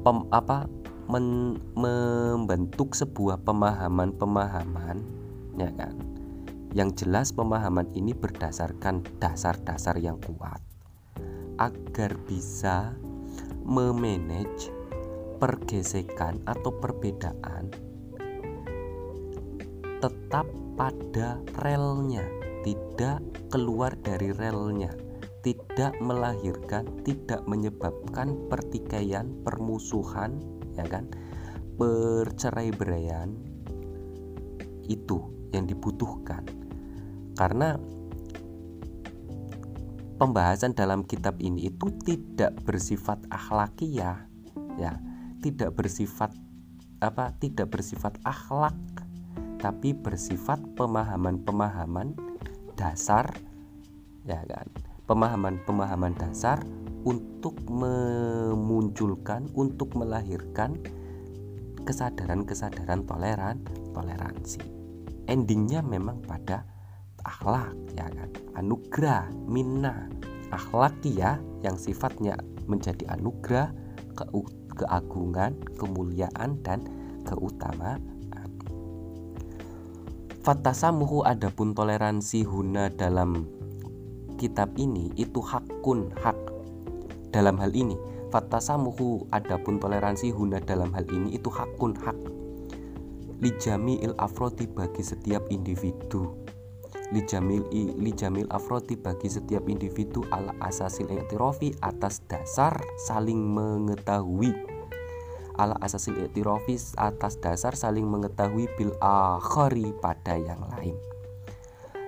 pem, 0.01 0.27
apa 0.33 0.65
men, 1.07 1.55
membentuk 1.77 2.97
sebuah 2.97 3.45
pemahaman-pemahaman 3.45 4.97
ya 5.61 5.69
kan. 5.77 5.95
Yang 6.71 7.05
jelas 7.05 7.35
pemahaman 7.35 7.91
ini 7.93 8.15
berdasarkan 8.15 9.03
dasar-dasar 9.19 9.99
yang 9.99 10.15
kuat 10.23 10.70
agar 11.61 12.17
bisa 12.25 12.97
memanage 13.61 14.73
pergesekan 15.37 16.41
atau 16.49 16.73
perbedaan 16.73 17.69
tetap 20.01 20.49
pada 20.73 21.37
relnya, 21.61 22.25
tidak 22.65 23.21
keluar 23.53 23.93
dari 24.01 24.33
relnya, 24.33 24.89
tidak 25.45 25.93
melahirkan, 26.01 26.89
tidak 27.05 27.45
menyebabkan 27.45 28.33
pertikaian, 28.49 29.29
permusuhan, 29.45 30.41
ya 30.73 30.89
kan, 30.89 31.05
percerai 31.77 32.73
beraian 32.73 33.37
itu 34.89 35.21
yang 35.53 35.69
dibutuhkan. 35.69 36.49
Karena 37.37 37.77
pembahasan 40.21 40.77
dalam 40.77 41.01
kitab 41.01 41.41
ini 41.41 41.73
itu 41.73 41.89
tidak 42.05 42.53
bersifat 42.61 43.17
akhlakiyah 43.33 44.29
ya. 44.77 45.01
Tidak 45.41 45.73
bersifat 45.73 46.29
apa 47.01 47.33
tidak 47.41 47.73
bersifat 47.73 48.21
akhlak 48.21 48.77
tapi 49.57 49.97
bersifat 49.97 50.61
pemahaman-pemahaman 50.77 52.13
dasar 52.77 53.33
ya 54.29 54.45
kan? 54.45 54.69
Pemahaman-pemahaman 55.09 56.13
dasar 56.13 56.61
untuk 57.01 57.57
memunculkan 57.65 59.49
untuk 59.57 59.97
melahirkan 59.97 60.77
kesadaran-kesadaran 61.81 63.09
toleran 63.09 63.57
toleransi. 63.97 64.61
Endingnya 65.25 65.81
memang 65.81 66.21
pada 66.21 66.61
akhlak 67.25 67.73
ya 67.95 68.07
kan? 68.09 68.29
Anugerah 68.57 69.29
minna 69.47 70.09
akhlakia 70.51 71.39
yang 71.63 71.77
sifatnya 71.79 72.35
menjadi 72.67 73.07
anugerah 73.17 73.71
keagungan, 74.75 75.55
kemuliaan 75.77 76.59
dan 76.61 76.85
keutamaan. 77.25 78.01
Fatasamuhu 80.41 81.21
adapun 81.21 81.77
toleransi 81.77 82.41
huna 82.41 82.89
dalam 82.89 83.45
kitab 84.41 84.73
ini 84.73 85.13
itu 85.13 85.37
hakun 85.37 86.09
hak 86.17 86.37
dalam 87.29 87.61
hal 87.61 87.69
ini. 87.77 87.93
Fatasamuhu 88.33 89.29
adapun 89.29 89.77
toleransi 89.77 90.33
huna 90.33 90.57
dalam 90.63 90.89
hal 90.97 91.05
ini 91.13 91.37
itu 91.37 91.45
hakun 91.53 91.93
hak. 91.93 92.17
Lijami 93.37 94.01
il 94.01 94.17
afrodi 94.17 94.65
bagi 94.65 95.05
setiap 95.05 95.45
individu 95.53 96.40
lijamil 97.11 97.67
lijamil 97.99 98.47
afrodi 98.47 98.95
bagi 98.95 99.27
setiap 99.27 99.67
individu 99.67 100.23
ala 100.31 100.55
asasil 100.63 101.11
i'tirofi 101.11 101.75
atas 101.83 102.23
dasar 102.25 102.79
saling 103.07 103.39
mengetahui. 103.39 104.55
Ala 105.59 105.75
asasil 105.83 106.15
i'tirofi 106.23 106.79
atas 106.95 107.35
dasar 107.43 107.75
saling 107.75 108.07
mengetahui 108.07 108.71
bil 108.79 108.95
akhari 109.03 109.91
pada 109.99 110.39
yang 110.39 110.63
lain. 110.71 110.95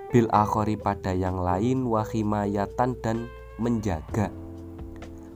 Bil 0.10 0.32
akhari 0.32 0.80
pada 0.80 1.12
yang 1.12 1.44
lain 1.44 1.84
wahimayatan 1.84 2.96
dan 3.04 3.28
menjaga. 3.60 4.32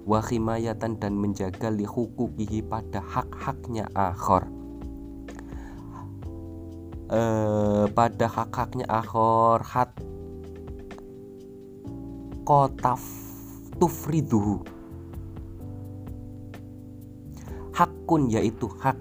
Wahimayatan 0.08 1.03
dan 1.03 1.19
menjaga 1.19 1.67
lihukukihi 1.67 2.63
pada 2.63 3.03
hak-haknya 3.03 3.91
akhor 3.91 4.57
eh, 7.12 7.86
pada 7.91 8.26
hak-haknya 8.28 8.86
akhor 8.88 9.63
hat 9.63 9.91
kotaf 12.48 13.04
tufriduhu. 13.76 14.63
Hakun 17.76 18.32
yaitu 18.32 18.72
hak. 18.82 18.98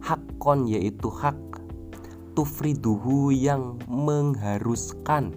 Hakon 0.00 0.66
yaitu 0.66 1.12
hak. 1.12 1.38
Tufriduhu 2.34 3.30
yang 3.30 3.78
mengharuskan. 3.86 5.36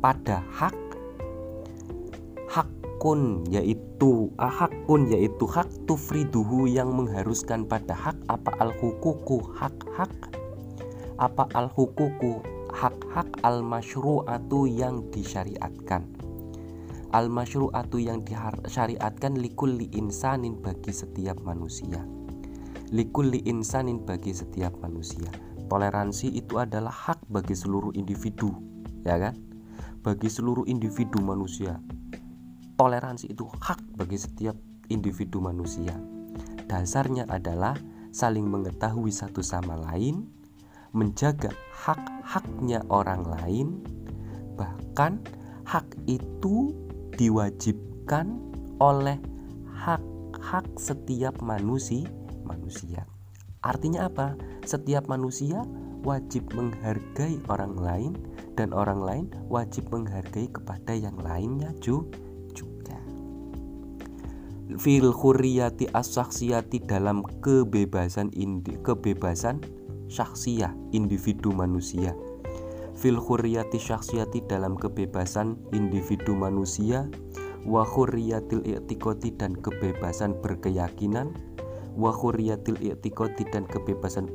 Pada 0.00 0.40
hak 0.48 0.83
hakun 3.04 3.44
yaitu 3.52 4.32
ah, 4.40 4.48
hakun 4.48 5.12
yaitu 5.12 5.44
hak 5.44 5.68
tufriduhu 5.84 6.64
yang 6.64 6.88
mengharuskan 6.88 7.68
pada 7.68 7.92
hak 7.92 8.16
apa 8.32 8.48
al 8.64 8.72
hukuku 8.80 9.44
hak-hak. 9.60 10.08
Apa 11.20 11.44
al 11.52 11.68
hukuku 11.68 12.40
hak-hak 12.72 13.28
al 13.44 13.60
masyru'atu 13.60 14.64
yang 14.64 15.04
disyariatkan. 15.12 16.08
Al 17.12 17.28
masyru'atu 17.28 18.00
yang 18.00 18.24
disyariatkan 18.24 19.36
likulli 19.36 19.92
insanin 19.92 20.56
bagi 20.64 20.96
setiap 20.96 21.36
manusia. 21.44 22.00
Likulli 22.88 23.44
insanin 23.44 24.00
bagi 24.00 24.32
setiap 24.32 24.80
manusia. 24.80 25.28
Toleransi 25.68 26.32
itu 26.32 26.56
adalah 26.56 27.12
hak 27.12 27.20
bagi 27.28 27.52
seluruh 27.52 27.92
individu 27.92 28.48
ya 29.04 29.20
kan? 29.20 29.36
Bagi 30.00 30.32
seluruh 30.32 30.64
individu 30.64 31.20
manusia 31.20 31.76
toleransi 32.84 33.32
itu 33.32 33.48
hak 33.48 33.80
bagi 33.96 34.20
setiap 34.20 34.52
individu 34.92 35.40
manusia 35.40 35.96
dasarnya 36.68 37.24
adalah 37.32 37.80
saling 38.12 38.44
mengetahui 38.44 39.08
satu 39.08 39.40
sama 39.40 39.80
lain 39.80 40.28
menjaga 40.94 41.50
hak-haknya 41.74 42.86
orang 42.86 43.26
lain, 43.26 43.82
bahkan 44.54 45.18
hak 45.66 45.84
itu 46.06 46.70
diwajibkan 47.18 48.38
oleh 48.78 49.18
hak-hak 49.74 50.64
setiap 50.78 51.34
manusia. 51.42 52.06
Manusia. 52.46 53.02
Artinya 53.66 54.06
apa? 54.06 54.38
Setiap 54.62 55.10
manusia 55.10 55.66
wajib 56.06 56.52
menghargai 56.54 57.42
orang 57.50 57.74
lain 57.74 58.12
dan 58.54 58.70
orang 58.70 59.00
lain 59.02 59.26
wajib 59.50 59.90
menghargai 59.90 60.46
kepada 60.46 60.94
yang 60.94 61.18
lainnya 61.18 61.74
juga. 61.82 62.22
Fil 64.74 65.14
khuriyati 65.14 65.86
as 65.94 66.18
dalam 66.90 67.22
kebebasan 67.46 68.34
indi, 68.34 68.74
kebebasan 68.82 69.62
syaksiyah 70.10 70.74
individu 70.90 71.54
manusia. 71.54 72.10
Fil 72.98 73.18
khurriyati 73.18 73.78
syaksiyati 73.78 74.42
dalam 74.50 74.74
kebebasan 74.74 75.58
individu 75.70 76.34
manusia. 76.34 77.06
Wa 77.62 77.86
khurriyatil 77.86 78.66
i'tiqadi 78.66 79.38
dan 79.38 79.54
kebebasan 79.54 80.42
berkeyakinan. 80.42 81.30
Wa 81.94 82.10
khurriyatil 82.10 82.78
i'tiqadi 82.82 83.46
dan 83.54 83.70
kebebasan 83.70 84.26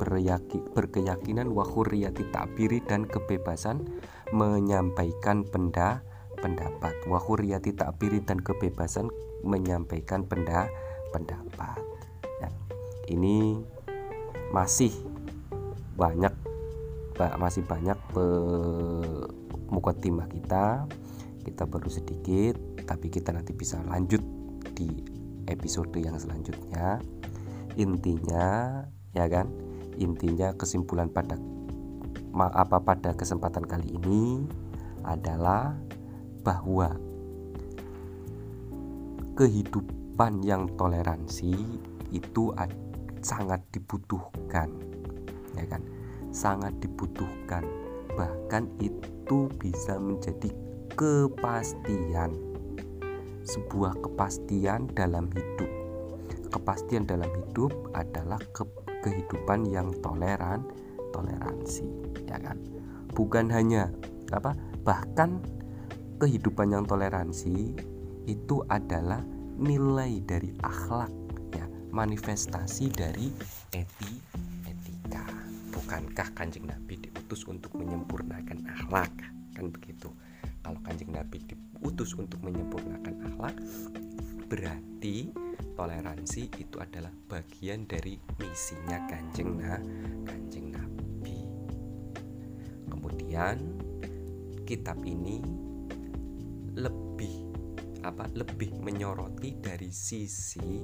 berkeyakinan. 0.71 1.51
Wa 1.51 1.67
khurriyati 1.67 2.31
ta'biri 2.31 2.79
dan 2.87 3.03
kebebasan 3.03 3.83
menyampaikan 4.31 5.43
penda 5.43 5.99
pendapat. 6.39 6.95
Wa 7.05 7.19
khurriyati 7.19 7.75
ta'biri 7.75 8.23
dan 8.23 8.39
kebebasan 8.39 9.11
menyampaikan 9.43 10.25
penda 10.27 10.67
pendapat. 11.11 11.79
Ya, 12.39 12.49
ini 13.11 13.59
masih 14.51 14.91
banyak 15.99 16.31
masih 17.35 17.67
banyak 17.67 17.99
mukotimah 19.69 20.27
kita. 20.31 20.87
Kita 21.43 21.63
baru 21.67 21.91
sedikit 21.91 22.55
tapi 22.87 23.11
kita 23.11 23.35
nanti 23.35 23.51
bisa 23.53 23.79
lanjut 23.85 24.23
di 24.75 24.87
episode 25.51 25.91
yang 25.99 26.15
selanjutnya. 26.15 27.03
Intinya 27.75 28.81
ya 29.11 29.25
kan? 29.27 29.51
Intinya 29.99 30.55
kesimpulan 30.55 31.11
pada 31.11 31.35
apa 32.39 32.77
pada 32.79 33.11
kesempatan 33.17 33.67
kali 33.67 33.99
ini 33.99 34.47
adalah 35.03 35.75
bahwa 36.49 36.89
kehidupan 39.37 40.41
yang 40.41 40.65
toleransi 40.81 41.53
itu 42.09 42.49
sangat 43.21 43.61
dibutuhkan 43.69 44.73
ya 45.53 45.65
kan? 45.69 45.85
Sangat 46.33 46.73
dibutuhkan. 46.81 47.61
Bahkan 48.17 48.81
itu 48.81 49.45
bisa 49.61 50.01
menjadi 50.01 50.49
kepastian. 50.97 52.33
Sebuah 53.45 53.93
kepastian 54.01 54.89
dalam 54.97 55.29
hidup. 55.29 55.69
Kepastian 56.49 57.05
dalam 57.05 57.29
hidup 57.29 57.69
adalah 57.93 58.41
ke 58.57 58.65
kehidupan 59.05 59.69
yang 59.69 59.93
toleran 60.01 60.65
toleransi 61.13 61.85
ya 62.25 62.41
kan? 62.41 62.57
Bukan 63.13 63.53
hanya 63.53 63.93
apa? 64.33 64.53
Bahkan 64.85 65.59
kehidupan 66.19 66.75
yang 66.75 66.83
toleransi 66.83 67.73
itu 68.27 68.55
adalah 68.67 69.23
nilai 69.55 70.19
dari 70.27 70.51
akhlak 70.61 71.11
ya 71.55 71.65
manifestasi 71.95 72.91
dari 72.91 73.31
eti 73.73 74.39
bukankah 75.89 76.37
kanjeng 76.37 76.69
Nabi 76.69 77.01
diutus 77.01 77.49
untuk 77.49 77.73
menyempurnakan 77.73 78.61
akhlak? 78.61 79.09
Kan 79.57 79.73
begitu. 79.73 80.13
Kalau 80.61 80.77
kanjeng 80.85 81.09
Nabi 81.09 81.41
diutus 81.41 82.13
untuk 82.13 82.37
menyempurnakan 82.45 83.25
akhlak 83.25 83.57
berarti 84.45 85.33
toleransi 85.73 86.61
itu 86.61 86.77
adalah 86.77 87.09
bagian 87.25 87.89
dari 87.89 88.21
misinya 88.37 89.01
kanjeng 89.09 89.57
nah 89.57 89.81
kanjeng 90.29 90.77
Nabi. 90.77 91.41
Kemudian 92.85 93.57
kitab 94.69 95.01
ini 95.01 95.41
apa 98.03 98.31
lebih 98.31 98.79
menyoroti 98.79 99.59
dari 99.59 99.91
sisi 99.91 100.83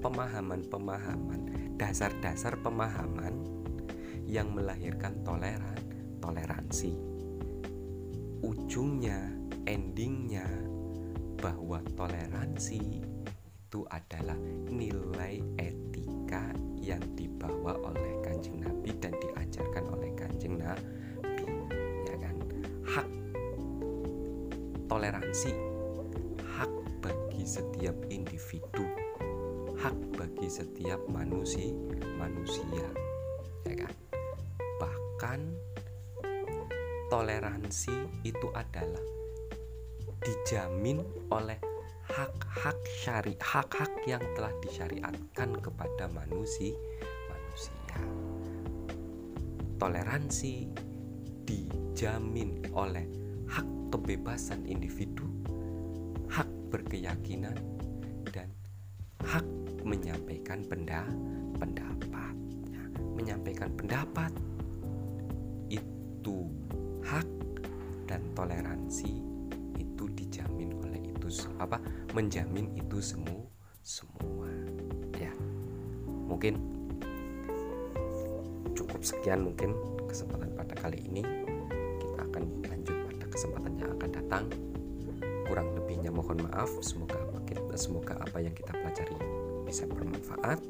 pemahaman-pemahaman 0.00 1.74
dasar-dasar 1.80 2.60
pemahaman 2.60 3.60
yang 4.30 4.54
melahirkan 4.54 5.26
toleran, 5.26 5.82
toleransi. 6.22 6.94
Ujungnya, 8.46 9.26
endingnya, 9.66 10.46
bahwa 11.40 11.80
toleransi 11.96 13.02
itu 13.70 13.80
adalah 13.90 14.36
nilai 14.70 15.42
etika 15.58 16.52
yang 16.78 17.02
dibawa 17.18 17.74
oleh 17.80 18.22
kanjeng 18.22 18.60
Nabi 18.60 18.94
dan 19.02 19.16
diajarkan 19.18 19.84
oleh 19.88 20.10
kanjeng 20.14 20.60
Nabi, 20.60 21.44
ya 22.06 22.16
kan? 22.20 22.36
Hak 22.86 23.08
toleransi, 24.86 25.69
bagi 27.40 27.56
setiap 27.56 27.96
individu, 28.12 28.84
hak 29.80 29.96
bagi 30.12 30.44
setiap 30.44 31.00
manusia, 31.08 31.72
manusia, 32.20 32.84
ya 33.64 33.80
kan? 33.80 33.94
bahkan 34.76 35.40
toleransi 37.08 37.96
itu 38.28 38.44
adalah 38.52 39.00
dijamin 40.20 41.00
oleh 41.32 41.56
hak-hak 42.12 42.76
syari 43.00 43.32
hak-hak 43.40 43.88
yang 44.04 44.20
telah 44.36 44.52
disyariatkan 44.60 45.56
kepada 45.64 46.12
manusia 46.12 46.76
manusia 47.32 47.96
toleransi 49.80 50.68
dijamin 51.48 52.68
oleh 52.76 53.08
hak 53.48 53.64
kebebasan 53.88 54.68
individu 54.68 55.29
berkeyakinan 56.70 57.58
dan 58.30 58.48
hak 59.26 59.44
menyampaikan 59.82 60.62
pendapat. 61.58 62.34
Menyampaikan 63.18 63.68
pendapat 63.76 64.32
itu 65.68 66.48
hak 67.04 67.26
dan 68.08 68.22
toleransi 68.32 69.20
itu 69.76 70.04
dijamin 70.16 70.72
oleh 70.80 71.02
itu 71.04 71.28
apa 71.60 71.76
menjamin 72.16 72.72
itu 72.78 73.02
semua 73.02 73.44
semua. 73.84 74.48
Ya 75.20 75.34
mungkin 76.24 76.56
cukup 78.72 79.04
sekian 79.04 79.44
mungkin 79.44 79.76
kesempatan 80.08 80.56
pada 80.56 80.74
kali 80.80 81.04
ini. 81.04 81.20
Kita 82.00 82.24
akan 82.24 82.42
lanjut 82.64 82.96
pada 83.10 83.26
kesempatan 83.28 83.72
yang 83.76 83.90
akan 84.00 84.10
datang 84.10 84.44
mohon 86.20 86.44
maaf. 86.44 86.68
Semoga 86.84 87.16
semoga 87.80 88.20
apa 88.20 88.44
yang 88.44 88.52
kita 88.52 88.76
pelajari 88.76 89.16
bisa 89.64 89.88
bermanfaat. 89.88 90.60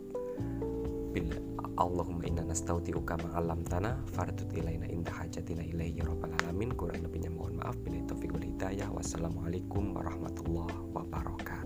Bila 1.10 1.42
Allahumma 1.74 2.22
inna 2.22 2.46
nastauti'uka 2.46 3.18
ma'alam 3.18 3.66
tanah 3.66 3.98
fardut 4.14 4.46
ilaina 4.54 4.86
indah 4.86 5.10
hajatina 5.10 5.66
ilaihi 5.66 6.06
rabbal 6.06 6.30
alamin. 6.46 6.70
Kurang 6.78 7.02
lebihnya 7.02 7.34
mohon 7.34 7.58
maaf. 7.58 7.74
Bila 7.82 7.98
taufiq 8.06 8.30
wal 8.30 8.46
hidayah. 8.46 8.86
Wassalamualaikum 8.94 9.90
warahmatullahi 9.90 10.78
wabarakatuh 10.94 11.59